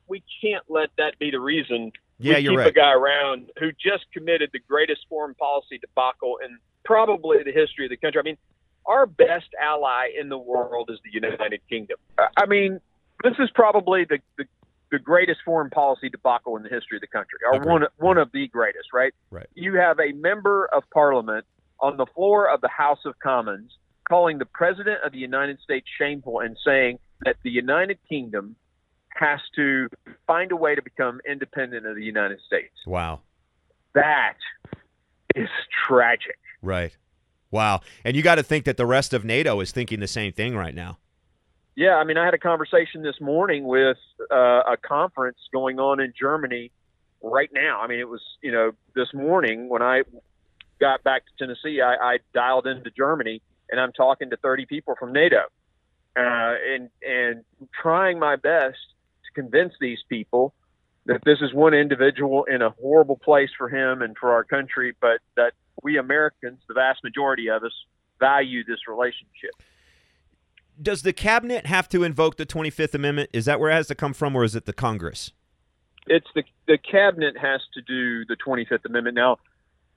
we 0.07 0.23
can't 0.41 0.63
let 0.69 0.89
that 0.97 1.19
be 1.19 1.31
the 1.31 1.39
reason 1.39 1.91
yeah, 2.19 2.35
we 2.35 2.41
you're 2.41 2.51
keep 2.53 2.59
right. 2.59 2.67
a 2.67 2.71
guy 2.71 2.93
around 2.93 3.51
who 3.59 3.71
just 3.71 4.05
committed 4.13 4.49
the 4.53 4.59
greatest 4.59 5.01
foreign 5.09 5.35
policy 5.35 5.77
debacle 5.77 6.39
in 6.43 6.57
probably 6.83 7.43
the 7.43 7.51
history 7.51 7.85
of 7.85 7.89
the 7.89 7.97
country. 7.97 8.19
I 8.19 8.23
mean, 8.23 8.37
our 8.85 9.05
best 9.05 9.47
ally 9.61 10.07
in 10.19 10.29
the 10.29 10.37
world 10.37 10.89
is 10.91 10.99
the 11.03 11.11
United 11.11 11.61
Kingdom. 11.69 11.97
I 12.17 12.45
mean, 12.45 12.79
this 13.23 13.33
is 13.39 13.49
probably 13.53 14.05
the, 14.05 14.19
the 14.37 14.45
the 14.91 14.99
greatest 14.99 15.41
foreign 15.45 15.69
policy 15.69 16.09
debacle 16.09 16.57
in 16.57 16.63
the 16.63 16.69
history 16.69 16.97
of 16.97 17.01
the 17.01 17.07
country, 17.07 17.39
or 17.51 17.59
one 17.59 17.83
one 17.97 18.17
of 18.17 18.31
the 18.31 18.47
greatest. 18.47 18.89
Right? 18.93 19.13
Right. 19.31 19.47
You 19.53 19.75
have 19.75 19.99
a 19.99 20.11
member 20.13 20.69
of 20.73 20.83
Parliament 20.93 21.45
on 21.79 21.97
the 21.97 22.05
floor 22.15 22.49
of 22.49 22.61
the 22.61 22.69
House 22.69 22.99
of 23.05 23.17
Commons 23.19 23.71
calling 24.07 24.39
the 24.39 24.45
President 24.45 24.97
of 25.05 25.11
the 25.11 25.19
United 25.19 25.59
States 25.61 25.87
shameful 25.97 26.39
and 26.39 26.57
saying 26.65 26.99
that 27.21 27.35
the 27.43 27.51
United 27.51 27.99
Kingdom 28.09 28.55
has 29.15 29.39
to 29.55 29.87
find 30.27 30.51
a 30.51 30.55
way 30.55 30.75
to 30.75 30.81
become 30.81 31.19
independent 31.29 31.85
of 31.85 31.95
the 31.95 32.03
United 32.03 32.39
States. 32.45 32.73
Wow. 32.85 33.21
That 33.93 34.37
is 35.35 35.49
tragic. 35.87 36.37
Right. 36.61 36.95
Wow. 37.51 37.81
And 38.03 38.15
you 38.15 38.21
got 38.21 38.35
to 38.35 38.43
think 38.43 38.65
that 38.65 38.77
the 38.77 38.85
rest 38.85 39.13
of 39.13 39.25
NATO 39.25 39.59
is 39.59 39.71
thinking 39.71 39.99
the 39.99 40.07
same 40.07 40.31
thing 40.31 40.55
right 40.55 40.75
now. 40.75 40.97
Yeah, 41.79 41.95
I 41.95 42.03
mean, 42.03 42.17
I 42.17 42.25
had 42.25 42.33
a 42.33 42.39
conversation 42.39 43.03
this 43.03 43.21
morning 43.21 43.63
with 43.63 43.95
uh, 44.29 44.63
a 44.67 44.75
conference 44.75 45.37
going 45.53 45.79
on 45.79 46.01
in 46.01 46.11
Germany 46.19 46.73
right 47.23 47.49
now. 47.53 47.79
I 47.79 47.87
mean, 47.87 47.99
it 47.99 48.09
was 48.09 48.19
you 48.43 48.51
know 48.51 48.71
this 48.95 49.07
morning 49.13 49.69
when 49.69 49.81
I 49.81 50.01
got 50.81 51.05
back 51.05 51.23
to 51.25 51.31
Tennessee, 51.39 51.79
I, 51.79 52.15
I 52.15 52.17
dialed 52.33 52.67
into 52.67 52.91
Germany 52.91 53.41
and 53.69 53.79
I'm 53.79 53.93
talking 53.93 54.29
to 54.31 54.35
30 54.35 54.65
people 54.65 54.95
from 54.99 55.13
NATO, 55.13 55.37
uh, 56.17 56.19
and 56.19 56.89
and 57.01 57.45
trying 57.81 58.19
my 58.19 58.35
best 58.35 58.75
to 59.23 59.41
convince 59.41 59.71
these 59.79 59.99
people 60.09 60.53
that 61.05 61.21
this 61.23 61.37
is 61.39 61.53
one 61.53 61.73
individual 61.73 62.43
in 62.43 62.61
a 62.61 62.71
horrible 62.71 63.15
place 63.15 63.51
for 63.57 63.69
him 63.69 64.01
and 64.01 64.17
for 64.17 64.33
our 64.33 64.43
country, 64.43 64.97
but 64.99 65.21
that 65.37 65.53
we 65.81 65.97
Americans, 65.97 66.59
the 66.67 66.73
vast 66.73 67.05
majority 67.05 67.49
of 67.49 67.63
us, 67.63 67.71
value 68.19 68.65
this 68.65 68.79
relationship. 68.89 69.51
Does 70.81 71.01
the 71.01 71.13
cabinet 71.13 71.65
have 71.65 71.89
to 71.89 72.03
invoke 72.03 72.37
the 72.37 72.45
25th 72.45 72.93
Amendment? 72.93 73.29
Is 73.33 73.45
that 73.45 73.59
where 73.59 73.69
it 73.69 73.73
has 73.73 73.87
to 73.87 73.95
come 73.95 74.13
from, 74.13 74.35
or 74.35 74.43
is 74.43 74.55
it 74.55 74.65
the 74.65 74.73
Congress? 74.73 75.31
It's 76.07 76.27
the 76.33 76.43
the 76.67 76.77
cabinet 76.77 77.37
has 77.37 77.61
to 77.73 77.81
do 77.81 78.25
the 78.25 78.35
25th 78.35 78.85
Amendment. 78.85 79.15
Now, 79.15 79.37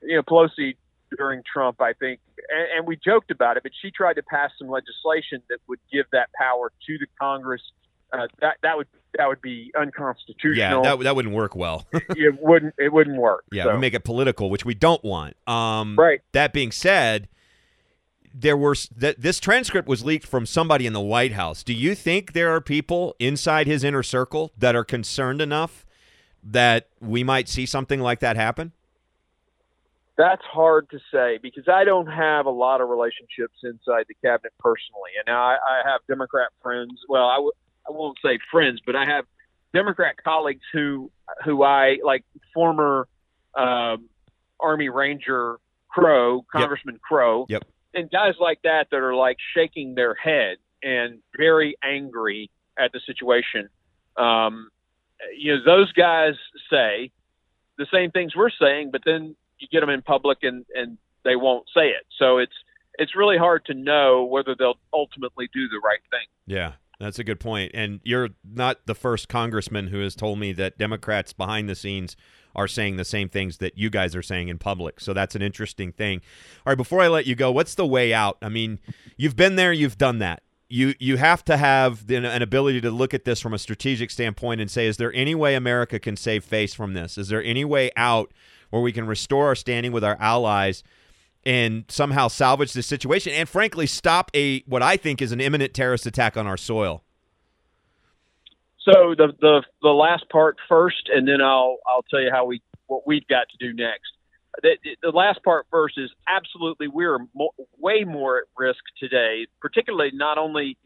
you 0.02 0.16
know, 0.16 0.22
Pelosi 0.22 0.76
during 1.16 1.42
Trump, 1.50 1.80
I 1.80 1.92
think, 1.92 2.20
and, 2.48 2.78
and 2.78 2.86
we 2.86 2.96
joked 2.96 3.30
about 3.30 3.56
it, 3.56 3.62
but 3.62 3.72
she 3.80 3.90
tried 3.90 4.14
to 4.14 4.22
pass 4.22 4.50
some 4.58 4.68
legislation 4.68 5.42
that 5.48 5.58
would 5.68 5.78
give 5.92 6.06
that 6.12 6.30
power 6.38 6.72
to 6.86 6.98
the 6.98 7.06
Congress. 7.20 7.62
Uh, 8.12 8.26
that 8.40 8.56
that 8.62 8.76
would 8.76 8.86
that 9.16 9.28
would 9.28 9.40
be 9.40 9.72
unconstitutional. 9.78 10.54
Yeah, 10.54 10.80
that, 10.82 10.98
that 11.00 11.16
wouldn't 11.16 11.34
work 11.34 11.54
well. 11.54 11.86
it 11.92 12.38
wouldn't 12.40 12.74
it 12.78 12.92
wouldn't 12.92 13.16
work. 13.16 13.44
Yeah, 13.50 13.64
so. 13.64 13.74
we 13.74 13.80
make 13.80 13.94
it 13.94 14.04
political, 14.04 14.50
which 14.50 14.64
we 14.64 14.74
don't 14.74 15.02
want. 15.02 15.36
Um, 15.46 15.96
right. 15.98 16.20
That 16.32 16.52
being 16.52 16.72
said, 16.72 17.28
there 18.34 18.56
were 18.56 18.74
that 18.96 19.20
this 19.20 19.38
transcript 19.38 19.88
was 19.88 20.04
leaked 20.04 20.26
from 20.26 20.46
somebody 20.46 20.86
in 20.86 20.92
the 20.92 21.00
White 21.00 21.32
House. 21.32 21.62
Do 21.62 21.72
you 21.72 21.94
think 21.94 22.32
there 22.32 22.54
are 22.54 22.60
people 22.60 23.14
inside 23.18 23.66
his 23.66 23.84
inner 23.84 24.02
circle 24.02 24.52
that 24.58 24.74
are 24.74 24.84
concerned 24.84 25.40
enough 25.40 25.84
that 26.42 26.88
we 27.00 27.22
might 27.22 27.48
see 27.48 27.66
something 27.66 28.00
like 28.00 28.20
that 28.20 28.36
happen? 28.36 28.72
That's 30.16 30.42
hard 30.44 30.90
to 30.90 30.98
say 31.12 31.38
because 31.42 31.68
I 31.68 31.84
don't 31.84 32.06
have 32.06 32.46
a 32.46 32.50
lot 32.50 32.80
of 32.80 32.88
relationships 32.88 33.54
inside 33.62 34.04
the 34.08 34.14
cabinet 34.22 34.52
personally, 34.58 35.10
and 35.24 35.34
I, 35.34 35.56
I 35.56 35.90
have 35.90 36.00
Democrat 36.06 36.50
friends. 36.62 36.92
Well, 37.08 37.24
I 37.24 37.36
w- 37.36 37.52
I 37.88 37.92
won't 37.92 38.18
say 38.24 38.38
friends, 38.50 38.80
but 38.84 38.94
I 38.94 39.06
have 39.06 39.24
Democrat 39.72 40.16
colleagues 40.22 40.62
who 40.72 41.10
who 41.44 41.62
I 41.62 41.98
like 42.04 42.24
former 42.52 43.08
um, 43.54 44.08
Army 44.60 44.90
Ranger 44.90 45.58
Crow, 45.88 46.44
Congressman 46.52 46.96
yep. 46.96 47.02
Crow, 47.02 47.46
yep. 47.48 47.64
And 47.94 48.10
guys 48.10 48.34
like 48.40 48.60
that 48.62 48.88
that 48.90 48.98
are 48.98 49.14
like 49.14 49.36
shaking 49.54 49.94
their 49.94 50.14
head 50.14 50.56
and 50.82 51.20
very 51.36 51.76
angry 51.82 52.50
at 52.78 52.92
the 52.92 53.00
situation. 53.06 53.68
Um, 54.16 54.70
you 55.36 55.56
know, 55.56 55.64
those 55.64 55.92
guys 55.92 56.34
say 56.70 57.12
the 57.78 57.86
same 57.92 58.10
things 58.10 58.34
we're 58.34 58.50
saying, 58.50 58.90
but 58.90 59.02
then 59.04 59.36
you 59.58 59.68
get 59.70 59.80
them 59.80 59.90
in 59.90 60.02
public 60.02 60.38
and 60.42 60.64
and 60.74 60.98
they 61.24 61.36
won't 61.36 61.66
say 61.74 61.88
it. 61.88 62.04
So 62.18 62.38
it's 62.38 62.52
it's 62.94 63.16
really 63.16 63.38
hard 63.38 63.64
to 63.66 63.74
know 63.74 64.24
whether 64.24 64.54
they'll 64.58 64.78
ultimately 64.92 65.48
do 65.52 65.68
the 65.68 65.80
right 65.82 66.00
thing. 66.10 66.26
Yeah. 66.46 66.72
That's 67.00 67.18
a 67.18 67.24
good 67.24 67.40
point. 67.40 67.72
And 67.74 68.00
you're 68.04 68.28
not 68.44 68.86
the 68.86 68.94
first 68.94 69.28
congressman 69.28 69.88
who 69.88 70.00
has 70.00 70.14
told 70.14 70.38
me 70.38 70.52
that 70.52 70.78
Democrats 70.78 71.32
behind 71.32 71.68
the 71.68 71.74
scenes 71.74 72.16
are 72.54 72.68
saying 72.68 72.96
the 72.96 73.04
same 73.04 73.28
things 73.28 73.58
that 73.58 73.78
you 73.78 73.90
guys 73.90 74.14
are 74.14 74.22
saying 74.22 74.48
in 74.48 74.58
public. 74.58 75.00
So 75.00 75.12
that's 75.12 75.34
an 75.34 75.42
interesting 75.42 75.92
thing. 75.92 76.20
All 76.66 76.70
right, 76.70 76.76
before 76.76 77.00
I 77.00 77.08
let 77.08 77.26
you 77.26 77.34
go, 77.34 77.50
what's 77.50 77.74
the 77.74 77.86
way 77.86 78.12
out? 78.12 78.38
I 78.42 78.48
mean, 78.48 78.78
you've 79.16 79.36
been 79.36 79.56
there, 79.56 79.72
you've 79.72 79.98
done 79.98 80.18
that. 80.18 80.42
You 80.68 80.94
you 80.98 81.18
have 81.18 81.44
to 81.46 81.58
have 81.58 82.10
an 82.10 82.42
ability 82.42 82.80
to 82.80 82.90
look 82.90 83.12
at 83.12 83.24
this 83.24 83.40
from 83.40 83.52
a 83.52 83.58
strategic 83.58 84.10
standpoint 84.10 84.60
and 84.60 84.70
say, 84.70 84.86
is 84.86 84.96
there 84.96 85.12
any 85.12 85.34
way 85.34 85.54
America 85.54 85.98
can 85.98 86.16
save 86.16 86.44
face 86.44 86.72
from 86.72 86.94
this? 86.94 87.18
Is 87.18 87.28
there 87.28 87.42
any 87.42 87.64
way 87.64 87.90
out 87.94 88.32
where 88.70 88.80
we 88.80 88.90
can 88.90 89.06
restore 89.06 89.48
our 89.48 89.54
standing 89.54 89.92
with 89.92 90.04
our 90.04 90.16
allies? 90.18 90.82
and 91.44 91.84
somehow 91.88 92.28
salvage 92.28 92.72
this 92.72 92.86
situation 92.86 93.32
and 93.32 93.48
frankly 93.48 93.86
stop 93.86 94.30
a 94.34 94.60
what 94.60 94.82
I 94.82 94.96
think 94.96 95.20
is 95.20 95.32
an 95.32 95.40
imminent 95.40 95.74
terrorist 95.74 96.06
attack 96.06 96.36
on 96.36 96.46
our 96.46 96.56
soil. 96.56 97.02
So 98.84 99.14
the 99.16 99.32
the 99.40 99.62
the 99.80 99.90
last 99.90 100.28
part 100.30 100.56
first 100.68 101.08
and 101.12 101.26
then 101.26 101.40
I'll 101.40 101.78
I'll 101.86 102.04
tell 102.10 102.20
you 102.20 102.30
how 102.30 102.44
we 102.46 102.62
what 102.86 103.06
we've 103.06 103.26
got 103.26 103.46
to 103.50 103.56
do 103.58 103.72
next. 103.72 104.12
The, 104.62 104.76
the 105.02 105.10
last 105.10 105.42
part 105.42 105.66
first 105.70 105.96
is 105.96 106.10
absolutely 106.28 106.86
we're 106.86 107.18
mo- 107.34 107.54
way 107.78 108.04
more 108.04 108.38
at 108.38 108.44
risk 108.58 108.80
today, 109.00 109.46
particularly 109.60 110.10
not 110.12 110.36
only 110.36 110.76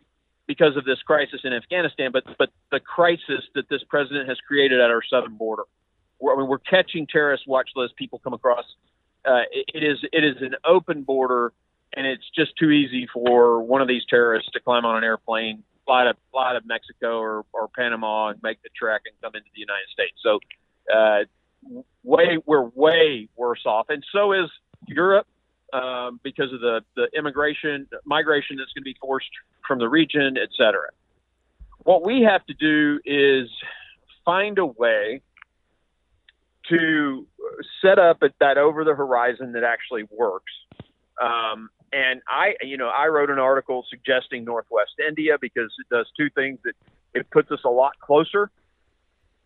because 0.46 0.76
of 0.76 0.85
this 0.85 1.02
crisis 1.04 1.40
in 1.42 1.52
Afghanistan, 1.52 2.11
but 2.12 2.24
but 2.38 2.50
the 2.70 2.80
crisis 2.80 3.42
that 3.54 3.68
this 3.68 3.82
president 3.88 4.28
has 4.28 4.38
created 4.46 4.80
at 4.80 4.90
our 4.90 5.02
southern 5.02 5.37
border. 5.37 5.64
We're, 6.20 6.35
I 6.35 6.38
mean, 6.38 6.48
we're 6.48 6.59
catching 6.59 7.06
terrorist 7.06 7.44
watch 7.46 7.70
list 7.74 7.96
people 7.96 8.20
come 8.20 8.35
across 8.35 8.64
uh, 9.26 9.42
it, 9.50 9.66
it 9.74 9.85
is 9.85 9.98
it 10.12 10.24
is 10.24 10.37
an 10.40 10.54
open 10.64 11.02
border, 11.02 11.52
and 11.94 12.06
it's 12.06 12.24
just 12.35 12.56
too 12.56 12.70
easy 12.70 13.09
for 13.12 13.61
one 13.62 13.82
of 13.82 13.88
these 13.88 14.02
terrorists 14.09 14.50
to 14.52 14.61
climb 14.61 14.85
on 14.85 14.96
an 14.96 15.04
airplane, 15.04 15.62
fly 15.87 16.05
to 16.05 16.14
fly 16.31 16.53
to 16.53 16.61
Mexico 16.66 17.18
or, 17.18 17.44
or 17.53 17.68
Panama, 17.68 18.29
and 18.29 18.42
make 18.42 18.62
the 18.62 18.68
trek 18.77 19.03
and 19.07 19.14
come 19.22 19.35
into 19.35 19.49
the 19.55 19.61
United 19.61 19.88
States. 19.92 20.16
So, 20.22 20.40
uh, 20.94 21.25
way 22.03 22.38
we're 22.44 22.68
way 22.75 23.29
worse 23.37 23.64
off, 23.64 23.87
and 23.88 24.05
so 24.12 24.33
is 24.33 24.51
Europe 24.87 25.27
um, 25.72 26.20
because 26.22 26.53
of 26.53 26.61
the 26.61 26.83
the 26.96 27.09
immigration 27.16 27.88
migration 28.05 28.57
that's 28.57 28.72
going 28.72 28.83
to 28.83 28.90
be 28.92 28.96
forced 29.01 29.31
from 29.66 29.79
the 29.79 29.88
region, 29.88 30.37
et 30.37 30.51
cetera. 30.57 30.90
What 31.85 32.05
we 32.05 32.22
have 32.22 32.44
to 32.46 32.55
do 32.55 33.01
is 33.05 33.49
find 34.25 34.59
a 34.59 34.66
way 34.66 35.22
to 36.68 37.27
set 37.81 37.99
up 37.99 38.18
at 38.22 38.33
that 38.40 38.59
over 38.59 38.85
the 38.85 38.94
horizon 38.94 39.53
that 39.53 39.62
actually 39.62 40.05
works. 40.11 40.53
Um, 41.22 41.70
and 41.96 42.20
I, 42.28 42.54
you 42.62 42.76
know, 42.76 42.88
I 42.88 43.06
wrote 43.06 43.30
an 43.30 43.38
article 43.38 43.85
suggesting 43.88 44.44
Northwest 44.44 44.92
India 45.06 45.37
because 45.40 45.72
it 45.78 45.88
does 45.94 46.06
two 46.16 46.28
things. 46.30 46.59
It 46.64 46.76
it 47.14 47.30
puts 47.30 47.50
us 47.50 47.61
a 47.64 47.70
lot 47.70 47.98
closer, 48.00 48.50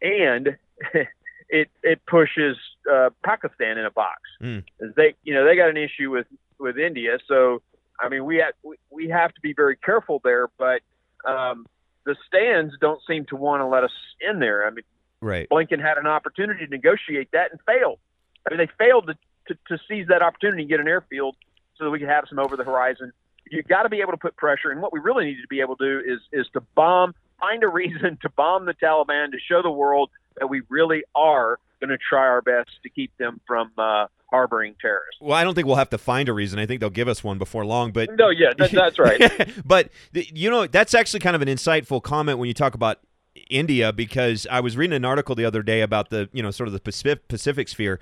and 0.03 0.57
it 1.49 1.69
it 1.83 2.01
pushes 2.07 2.57
uh, 2.93 3.11
Pakistan 3.25 3.79
in 3.79 3.87
a 3.87 3.91
box. 3.91 4.21
Mm. 4.43 4.65
They, 4.97 5.15
you 5.23 5.35
know, 5.35 5.45
they 5.45 5.55
got 5.55 5.69
an 5.69 5.77
issue 5.77 6.11
with 6.11 6.27
with 6.59 6.77
India, 6.77 7.19
so 7.29 7.63
I 7.99 8.09
mean, 8.09 8.25
we 8.25 8.39
have 8.39 8.55
we, 8.65 8.77
we 8.91 9.09
have 9.11 9.33
to 9.35 9.41
be 9.41 9.53
very 9.53 9.77
careful 9.77 10.21
there. 10.25 10.49
But 10.59 10.81
um, 11.25 11.67
the 12.05 12.17
Stans 12.27 12.73
don't 12.81 13.01
seem 13.07 13.27
to 13.27 13.37
want 13.37 13.61
to 13.61 13.67
let 13.67 13.85
us 13.85 13.93
in 14.21 14.41
there. 14.41 14.67
I 14.67 14.71
mean, 14.71 14.85
Right. 15.21 15.49
Blinken 15.49 15.81
had 15.81 15.99
an 15.99 16.07
opportunity 16.07 16.65
to 16.65 16.71
negotiate 16.71 17.29
that 17.33 17.51
and 17.51 17.61
failed. 17.67 17.99
I 18.47 18.55
mean, 18.55 18.59
they 18.59 18.69
failed 18.79 19.09
to, 19.09 19.15
to, 19.49 19.59
to 19.69 19.83
seize 19.89 20.07
that 20.09 20.23
opportunity 20.23 20.63
and 20.63 20.71
get 20.71 20.81
an 20.81 20.89
airfield 20.89 21.37
so 21.81 21.87
that 21.87 21.91
we 21.91 21.99
could 21.99 22.09
have 22.09 22.27
some 22.29 22.39
over 22.39 22.57
the 22.57 22.63
horizon. 22.63 23.13
You 23.51 23.65
got 23.65 23.83
to 23.83 23.89
be 23.89 24.01
able 24.01 24.13
to 24.13 24.19
put 24.19 24.37
pressure, 24.37 24.71
and 24.71 24.81
what 24.81 24.93
we 24.93 25.01
really 25.01 25.25
need 25.25 25.41
to 25.43 25.49
be 25.49 25.61
able 25.61 25.77
to 25.77 25.85
do 25.85 26.13
is 26.13 26.21
is 26.33 26.47
to 26.53 26.61
bomb, 26.77 27.15
find 27.41 27.65
a 27.65 27.69
reason 27.69 28.19
to 28.23 28.29
bomb 28.29 28.67
the 28.67 28.75
Taliban 28.75 29.33
to 29.33 29.39
show 29.49 29.63
the 29.63 29.71
world 29.71 30.11
that 30.39 30.49
we 30.49 30.63
really 30.69 31.03
are 31.17 31.59
going 31.81 31.91
to 31.91 31.99
try 31.99 32.21
our 32.21 32.43
best 32.43 32.71
to 32.83 32.91
keep 32.91 33.11
them 33.17 33.41
from 33.47 33.73
uh, 33.79 34.07
harboring 34.31 34.77
terrorists. 34.81 35.21
Well, 35.21 35.37
I 35.37 35.43
don't 35.43 35.55
think 35.55 35.67
we'll 35.67 35.77
have 35.77 35.91
to 35.91 35.99
find 35.99 36.29
a 36.29 36.33
reason. 36.33 36.59
I 36.59 36.67
think 36.67 36.81
they'll 36.81 36.91
give 36.91 37.09
us 37.09 37.25
one 37.25 37.39
before 37.39 37.65
long. 37.65 37.91
But 37.91 38.11
no, 38.17 38.29
yeah, 38.29 38.53
that, 38.59 38.71
that's 38.71 38.99
right. 38.99 39.51
but 39.65 39.89
you 40.13 40.51
know, 40.51 40.67
that's 40.67 40.95
actually 40.95 41.21
kind 41.21 41.35
of 41.35 41.43
an 41.43 41.49
insightful 41.49 42.03
comment 42.03 42.39
when 42.39 42.47
you 42.47 42.55
talk 42.55 42.75
about 42.75 43.01
India 43.49 43.93
because 43.93 44.47
I 44.51 44.61
was 44.61 44.77
reading 44.77 44.95
an 44.95 45.05
article 45.05 45.35
the 45.35 45.45
other 45.45 45.63
day 45.63 45.81
about 45.81 46.11
the 46.11 46.29
you 46.33 46.43
know 46.43 46.51
sort 46.51 46.69
of 46.69 46.73
the 46.73 46.81
Pacific, 46.81 47.27
Pacific 47.29 47.69
sphere, 47.69 48.01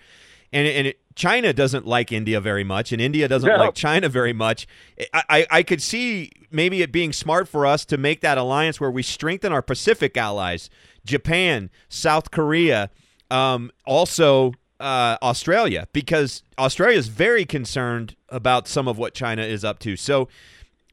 and 0.52 0.66
and 0.66 0.86
it, 0.88 1.00
China 1.14 1.52
doesn't 1.52 1.86
like 1.86 2.12
India 2.12 2.40
very 2.40 2.64
much, 2.64 2.92
and 2.92 3.00
India 3.00 3.26
doesn't 3.28 3.48
No. 3.48 3.56
like 3.56 3.74
China 3.74 4.08
very 4.08 4.32
much. 4.32 4.66
I, 5.12 5.22
I 5.28 5.46
I 5.50 5.62
could 5.62 5.82
see 5.82 6.30
maybe 6.50 6.82
it 6.82 6.92
being 6.92 7.12
smart 7.12 7.48
for 7.48 7.66
us 7.66 7.84
to 7.86 7.96
make 7.98 8.20
that 8.20 8.38
alliance 8.38 8.80
where 8.80 8.90
we 8.90 9.02
strengthen 9.02 9.52
our 9.52 9.62
Pacific 9.62 10.16
allies, 10.16 10.70
Japan, 11.04 11.70
South 11.88 12.30
Korea, 12.30 12.90
um, 13.30 13.70
also 13.84 14.52
uh, 14.80 15.16
Australia, 15.22 15.88
because 15.92 16.42
Australia 16.56 16.96
is 16.96 17.08
very 17.08 17.44
concerned 17.44 18.14
about 18.28 18.68
some 18.68 18.86
of 18.86 18.96
what 18.96 19.12
China 19.12 19.42
is 19.42 19.64
up 19.64 19.80
to. 19.80 19.96
So 19.96 20.28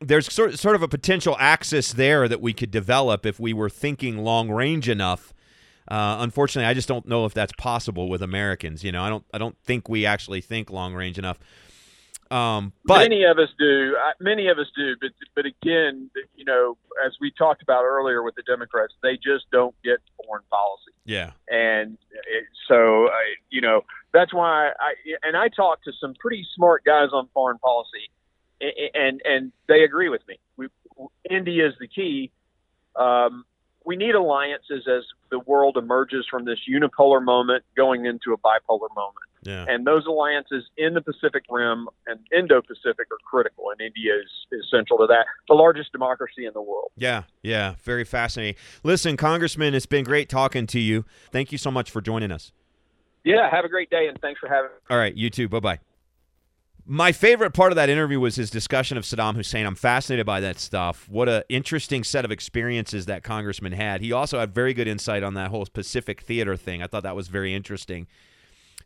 there's 0.02 0.32
sort 0.34 0.58
sort 0.58 0.76
of 0.76 0.82
a 0.82 0.88
potential 0.88 1.38
axis 1.40 1.94
there 1.94 2.28
that 2.28 2.42
we 2.42 2.52
could 2.52 2.72
develop 2.72 3.26
if 3.26 3.40
we 3.40 3.54
were 3.54 3.70
thinking 3.70 4.18
long 4.18 4.50
range 4.50 4.90
enough. 4.90 5.34
Uh, 5.88 6.18
unfortunately, 6.20 6.68
I 6.68 6.74
just 6.74 6.88
don't 6.88 7.06
know 7.08 7.26
if 7.26 7.34
that's 7.34 7.54
possible 7.58 8.10
with 8.10 8.22
Americans. 8.22 8.84
You 8.84 8.92
know, 8.92 9.04
I 9.04 9.10
don't 9.10 9.26
I 9.34 9.38
don't 9.38 9.58
think 9.64 9.88
we 9.90 10.06
actually 10.06 10.42
think 10.42 10.70
long 10.70 10.94
range 10.94 11.18
enough. 11.18 11.38
Um, 12.32 12.74
but 12.86 12.98
many 13.00 13.24
of 13.24 13.38
us 13.38 13.50
do. 13.60 13.96
Many 14.20 14.48
of 14.48 14.58
us 14.58 14.66
do. 14.76 14.96
But 15.00 15.12
but 15.36 15.46
again, 15.46 16.10
you 16.36 16.44
know, 16.44 16.76
as 17.06 17.14
we 17.22 17.32
talked 17.32 17.62
about 17.62 17.84
earlier 17.84 18.24
with 18.24 18.34
the 18.36 18.42
Democrats, 18.44 18.94
they 19.04 19.14
just 19.16 19.46
don't 19.52 19.76
get 19.84 20.00
foreign 20.26 20.44
policy. 20.50 20.92
yeah, 21.06 21.32
and 21.50 21.98
it, 22.12 22.46
so 22.68 23.08
I, 23.10 23.36
you 23.52 23.62
know 23.62 23.82
that's 24.12 24.34
why 24.34 24.70
I 24.80 24.94
and 25.22 25.38
I 25.38 25.50
talked 25.50 25.84
to 25.86 25.92
some 26.02 26.16
pretty 26.20 26.44
smart 26.56 26.84
guys 26.84 27.10
on 27.14 27.28
foreign 27.32 27.60
policy, 27.60 28.10
a- 28.60 28.90
and 28.98 29.22
and 29.24 29.52
they 29.68 29.84
agree 29.84 30.10
with 30.10 30.28
me. 30.28 30.40
We, 30.58 30.68
India 31.30 31.68
is 31.68 31.76
the 31.80 31.88
key. 31.88 32.32
Um, 32.96 33.46
we 33.86 33.96
need 33.96 34.16
alliances 34.16 34.88
as 34.88 35.04
the 35.30 35.40
world 35.40 35.78
emerges 35.78 36.26
from 36.30 36.46
this 36.46 36.60
unipolar 36.70 37.24
moment 37.24 37.64
going 37.76 38.06
into 38.06 38.34
a 38.34 38.38
bipolar 38.38 38.94
moment. 38.96 39.26
Yeah. 39.44 39.66
And 39.68 39.86
those 39.86 40.08
alliances 40.08 40.64
in 40.76 40.96
the 40.96 41.02
Pacific 41.02 41.44
Rim 41.50 41.88
and 42.08 42.20
Indo 42.36 42.62
Pacific 42.62 43.08
are 43.12 43.18
critical, 43.30 43.70
and 43.70 43.80
India 43.80 44.14
is, 44.16 44.32
is 44.52 44.66
central 44.72 44.98
to 45.00 45.08
that. 45.08 45.26
The 45.48 45.54
largest 45.54 45.92
democracy 45.92 46.46
in 46.48 46.54
the 46.54 46.62
world. 46.62 46.92
Yeah, 46.98 47.24
yeah, 47.44 47.76
very 47.84 48.06
fascinating. 48.06 48.60
Listen, 48.84 49.18
Congressman, 49.18 49.76
it's 49.76 49.86
been 49.86 50.04
great 50.04 50.30
talking 50.30 50.66
to 50.68 50.80
you. 50.80 51.06
Thank 51.32 51.52
you 51.52 51.60
so 51.60 51.70
much 51.70 51.92
for 51.92 52.02
joining 52.02 52.32
us. 52.32 52.52
Yeah, 53.24 53.50
have 53.50 53.66
a 53.66 53.70
great 53.70 53.92
day, 53.92 54.08
and 54.08 54.20
thanks 54.20 54.40
for 54.40 54.50
having 54.50 54.72
me. 54.72 54.78
All 54.90 54.98
right, 54.98 55.16
you 55.16 55.30
too. 55.30 55.48
Bye 55.48 55.60
bye. 55.60 55.80
My 56.88 57.12
favorite 57.12 57.56
part 57.56 57.72
of 57.72 57.78
that 57.78 57.90
interview 57.90 58.20
was 58.20 58.36
his 58.36 58.52
discussion 58.52 58.96
of 58.96 59.06
Saddam 59.06 59.36
Hussein. 59.36 59.66
I'm 59.66 59.74
fascinated 59.74 60.28
by 60.28 60.40
that 60.42 60.60
stuff. 60.60 61.10
What 61.10 61.28
an 61.28 61.42
interesting 61.50 62.04
set 62.04 62.26
of 62.26 62.32
experiences 62.32 63.08
that 63.08 63.24
congressman 63.24 63.72
had. 63.72 64.02
He 64.02 64.12
also 64.12 64.40
had 64.40 64.54
very 64.54 64.72
good 64.76 64.88
insight 64.88 65.24
on 65.24 65.34
that 65.34 65.50
whole 65.50 65.66
Pacific 65.66 66.22
theater 66.22 66.56
thing. 66.56 66.84
I 66.84 66.88
thought 66.88 67.02
that 67.02 67.16
was 67.16 67.28
very 67.28 67.56
interesting. 67.56 68.06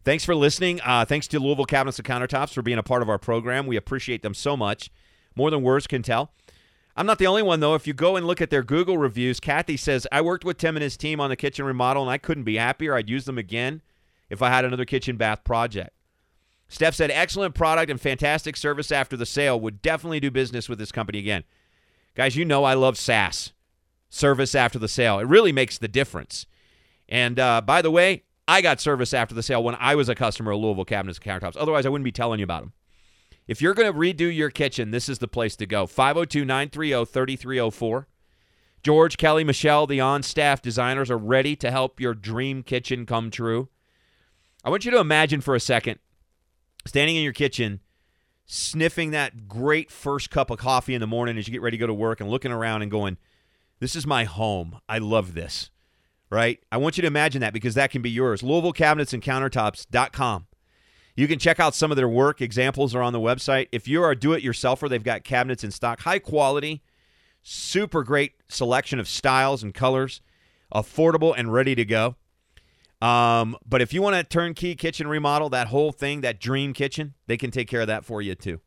Thanks 0.06 0.24
for 0.24 0.34
listening. 0.34 0.80
Uh, 0.86 1.04
thanks 1.04 1.28
to 1.28 1.42
Louisville 1.42 1.66
Cabinets 1.66 2.00
and 2.00 2.08
Countertops 2.08 2.54
for 2.54 2.62
being 2.62 2.78
a 2.78 2.84
part 2.84 3.02
of 3.02 3.10
our 3.10 3.18
program. 3.18 3.68
We 3.68 3.76
appreciate 3.76 4.22
them 4.22 4.34
so 4.34 4.56
much, 4.56 4.90
more 5.36 5.52
than 5.52 5.62
words 5.62 5.86
can 5.86 6.02
tell. 6.02 6.32
I'm 6.96 7.06
not 7.06 7.18
the 7.20 7.28
only 7.28 7.44
one, 7.44 7.60
though. 7.60 7.76
If 7.76 7.86
you 7.86 7.94
go 7.94 8.16
and 8.16 8.26
look 8.26 8.40
at 8.40 8.50
their 8.50 8.64
Google 8.64 8.98
reviews, 8.98 9.42
Kathy 9.42 9.76
says, 9.76 10.08
I 10.10 10.22
worked 10.22 10.46
with 10.46 10.58
Tim 10.58 10.78
and 10.78 10.84
his 10.84 10.96
team 10.96 11.20
on 11.20 11.30
the 11.30 11.36
kitchen 11.36 11.66
remodel, 11.66 12.04
and 12.04 12.12
I 12.12 12.18
couldn't 12.18 12.46
be 12.46 12.56
happier. 12.56 12.96
I'd 12.96 13.10
use 13.10 13.26
them 13.26 13.38
again 13.38 13.82
if 14.30 14.42
I 14.42 14.48
had 14.48 14.64
another 14.64 14.86
kitchen 14.86 15.18
bath 15.18 15.44
project. 15.44 15.92
Steph 16.70 16.94
said, 16.94 17.10
excellent 17.12 17.56
product 17.56 17.90
and 17.90 18.00
fantastic 18.00 18.56
service 18.56 18.92
after 18.92 19.18
the 19.18 19.26
sale. 19.26 19.60
Would 19.60 19.82
definitely 19.82 20.20
do 20.20 20.32
business 20.32 20.70
with 20.70 20.78
this 20.78 20.92
company 20.92 21.18
again. 21.18 21.44
Guys, 22.16 22.36
you 22.36 22.46
know 22.46 22.64
I 22.64 22.76
love 22.76 22.98
SaaS, 22.98 23.54
service 24.10 24.54
after 24.54 24.78
the 24.78 24.88
sale. 24.88 25.20
It 25.20 25.28
really 25.28 25.52
makes 25.52 25.80
the 25.80 25.88
difference. 25.88 26.46
And 27.10 27.40
uh, 27.40 27.62
by 27.62 27.82
the 27.82 27.92
way, 27.92 28.24
I 28.48 28.62
got 28.62 28.80
service 28.80 29.14
after 29.14 29.34
the 29.34 29.44
sale 29.44 29.64
when 29.64 29.76
I 29.80 29.96
was 29.96 30.10
a 30.10 30.16
customer 30.16 30.52
of 30.52 30.60
Louisville 30.60 30.86
Cabinets 30.86 31.20
and 31.24 31.26
Countertops. 31.26 31.58
Otherwise, 31.60 31.86
I 31.86 31.90
wouldn't 31.90 32.06
be 32.06 32.12
telling 32.12 32.40
you 32.40 32.44
about 32.44 32.62
them. 32.62 32.74
If 33.48 33.64
you're 33.64 33.74
going 33.74 33.92
to 33.92 33.98
redo 33.98 34.34
your 34.34 34.52
kitchen, 34.52 34.92
this 34.92 35.10
is 35.10 35.18
the 35.18 35.28
place 35.28 35.56
to 35.56 35.66
go. 35.66 35.88
502 35.88 36.46
930 36.46 37.06
3304. 37.06 38.08
George, 38.84 39.18
Kelly, 39.18 39.44
Michelle, 39.44 39.88
the 39.88 40.00
on 40.00 40.22
staff 40.24 40.62
designers 40.62 41.10
are 41.10 41.18
ready 41.18 41.56
to 41.56 41.72
help 41.72 42.00
your 42.00 42.14
dream 42.14 42.62
kitchen 42.62 43.08
come 43.08 43.32
true. 43.32 43.70
I 44.64 44.70
want 44.70 44.86
you 44.86 44.92
to 44.92 45.00
imagine 45.00 45.42
for 45.42 45.56
a 45.56 45.60
second 45.60 46.00
standing 46.90 47.16
in 47.16 47.24
your 47.24 47.34
kitchen, 47.34 47.80
sniffing 48.48 49.12
that 49.12 49.48
great 49.48 49.92
first 49.92 50.32
cup 50.32 50.50
of 50.50 50.58
coffee 50.58 50.96
in 50.96 51.02
the 51.02 51.08
morning 51.08 51.38
as 51.38 51.48
you 51.48 51.52
get 51.52 51.62
ready 51.62 51.78
to 51.78 51.82
go 51.82 51.88
to 51.88 51.94
work 51.94 52.20
and 52.20 52.30
looking 52.30 52.52
around 52.52 52.82
and 52.82 52.90
going, 52.90 53.18
This 53.80 53.96
is 53.96 54.08
my 54.08 54.24
home. 54.26 54.80
I 54.90 54.98
love 54.98 55.36
this. 55.36 55.70
Right? 56.32 56.60
I 56.72 56.78
want 56.78 56.98
you 56.98 57.02
to 57.02 57.08
imagine 57.08 57.42
that 57.42 57.54
because 57.54 57.76
that 57.76 57.92
can 57.92 58.02
be 58.02 58.10
yours. 58.10 58.44
Louisville 58.44 58.74
Cabinets 58.74 59.14
and 59.14 59.24
Countertops.com. 59.24 60.48
You 61.16 61.28
can 61.28 61.40
check 61.40 61.60
out 61.60 61.76
some 61.76 61.92
of 61.92 61.98
their 61.98 62.10
work. 62.10 62.42
Examples 62.42 62.94
are 62.96 63.02
on 63.02 63.14
the 63.14 63.20
website. 63.20 63.68
If 63.72 63.88
you're 63.88 64.10
a 64.10 64.16
do 64.16 64.34
it 64.34 64.44
yourselfer, 64.44 64.90
they've 64.90 65.04
got 65.04 65.24
cabinets 65.24 65.64
in 65.64 65.72
stock, 65.72 66.02
high 66.02 66.20
quality, 66.20 66.82
super 67.42 68.04
great 68.04 68.34
selection 68.48 69.00
of 69.00 69.08
styles 69.08 69.62
and 69.62 69.74
colors, 69.74 70.22
affordable 70.74 71.34
and 71.36 71.52
ready 71.52 71.76
to 71.76 71.86
go. 71.86 72.16
Um, 73.02 73.56
but 73.66 73.82
if 73.82 73.94
you 73.94 74.02
want 74.02 74.16
a 74.18 74.24
turnkey 74.24 74.76
kitchen 74.76 75.08
remodel, 75.08 75.50
that 75.50 75.68
whole 75.68 75.92
thing, 75.92 76.22
that 76.22 76.40
dream 76.40 76.74
kitchen, 76.74 77.14
they 77.28 77.38
can 77.38 77.52
take 77.52 77.70
care 77.70 77.82
of 77.82 77.88
that 77.88 78.04
for 78.04 78.22
you 78.22 78.36
too. 78.36 78.60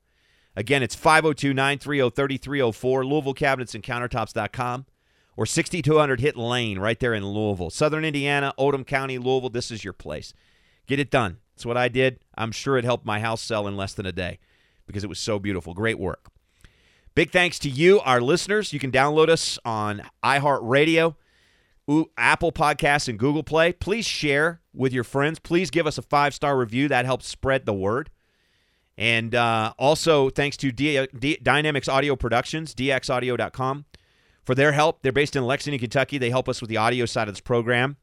Again, 0.57 0.83
it's 0.83 0.95
502 0.95 1.55
930 1.55 2.11
3304, 2.11 3.07
Louisville 3.07 3.35
Cabinets 3.35 3.75
and 3.75 3.85
Countertops.com, 3.85 4.87
or 5.37 5.47
6200 5.47 6.21
Hit 6.21 6.37
Lane 6.37 6.79
right 6.79 6.99
there 6.99 7.15
in 7.15 7.27
Louisville. 7.27 7.71
Southern 7.71 8.05
Indiana, 8.05 8.53
Oldham 8.57 8.85
County, 8.85 9.19
Louisville, 9.19 9.51
this 9.51 9.71
is 9.71 9.85
your 9.85 9.95
place. 9.95 10.35
Get 10.87 10.99
it 10.99 11.11
done. 11.11 11.39
That's 11.55 11.67
what 11.67 11.77
I 11.77 11.89
did. 11.89 12.21
I'm 12.37 12.53
sure 12.53 12.77
it 12.77 12.85
helped 12.85 13.07
my 13.07 13.21
house 13.21 13.41
sell 13.41 13.67
in 13.67 13.77
less 13.77 13.95
than 13.95 14.07
a 14.07 14.13
day 14.13 14.39
because 14.87 15.05
it 15.05 15.09
was 15.09 15.19
so 15.19 15.39
beautiful. 15.39 15.75
Great 15.75 15.99
work. 15.99 16.29
Big 17.15 17.31
thanks 17.31 17.59
to 17.61 17.69
you, 17.69 18.01
our 18.01 18.21
listeners. 18.21 18.73
You 18.73 18.79
can 18.79 18.91
download 18.91 19.29
us 19.29 19.59
on 19.65 20.03
iHeartRadio. 20.25 21.15
Apple 22.17 22.53
Podcasts 22.53 23.09
and 23.09 23.19
Google 23.19 23.43
Play. 23.43 23.73
Please 23.73 24.07
share 24.07 24.61
with 24.73 24.93
your 24.93 25.05
friends. 25.05 25.39
Please 25.39 25.71
give 25.71 25.87
us 25.87 25.99
a 25.99 26.03
five 26.03 26.35
star 26.35 26.57
review. 26.57 26.89
That 26.89 27.05
helps 27.05 27.27
spread 27.27 27.67
the 27.67 27.75
word. 27.75 28.11
And 28.99 29.35
uh, 29.35 29.73
also, 29.79 30.31
thanks 30.31 30.57
to 30.59 30.71
D- 30.71 31.07
D- 31.19 31.39
Dynamics 31.43 31.89
Audio 31.89 32.15
Productions, 32.15 32.75
dxaudio.com, 32.75 33.87
for 34.45 34.55
their 34.55 34.73
help. 34.73 35.03
They're 35.03 35.13
based 35.13 35.35
in 35.35 35.45
Lexington, 35.45 35.79
Kentucky. 35.81 36.19
They 36.19 36.31
help 36.31 36.49
us 36.49 36.61
with 36.61 36.69
the 36.69 36.77
audio 36.77 37.07
side 37.07 37.27
of 37.29 37.35
this 37.35 37.41
program. 37.41 37.97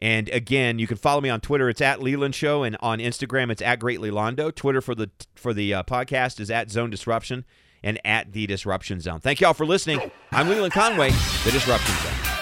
And 0.00 0.28
again, 0.30 0.78
you 0.78 0.86
can 0.86 0.96
follow 0.96 1.20
me 1.20 1.28
on 1.28 1.40
Twitter. 1.40 1.68
It's 1.68 1.80
at 1.82 2.02
Leland 2.02 2.34
Show, 2.34 2.62
and 2.62 2.76
on 2.80 2.98
Instagram, 2.98 3.50
it's 3.50 3.62
at 3.62 3.78
Greatly 3.78 4.10
Londo. 4.10 4.54
Twitter 4.54 4.80
for 4.80 4.94
the 4.94 5.10
for 5.34 5.52
the 5.52 5.74
uh, 5.74 5.82
podcast 5.82 6.40
is 6.40 6.50
at 6.50 6.70
Zone 6.70 6.90
Disruption 6.90 7.44
and 7.82 8.00
at 8.04 8.32
the 8.32 8.46
Disruption 8.46 9.00
Zone. 9.00 9.20
Thank 9.20 9.40
you 9.40 9.46
all 9.46 9.54
for 9.54 9.66
listening. 9.66 10.10
I'm 10.32 10.48
Leland 10.48 10.72
Conway, 10.72 11.10
the 11.44 11.50
Disruption 11.52 11.94
Zone. 11.96 12.39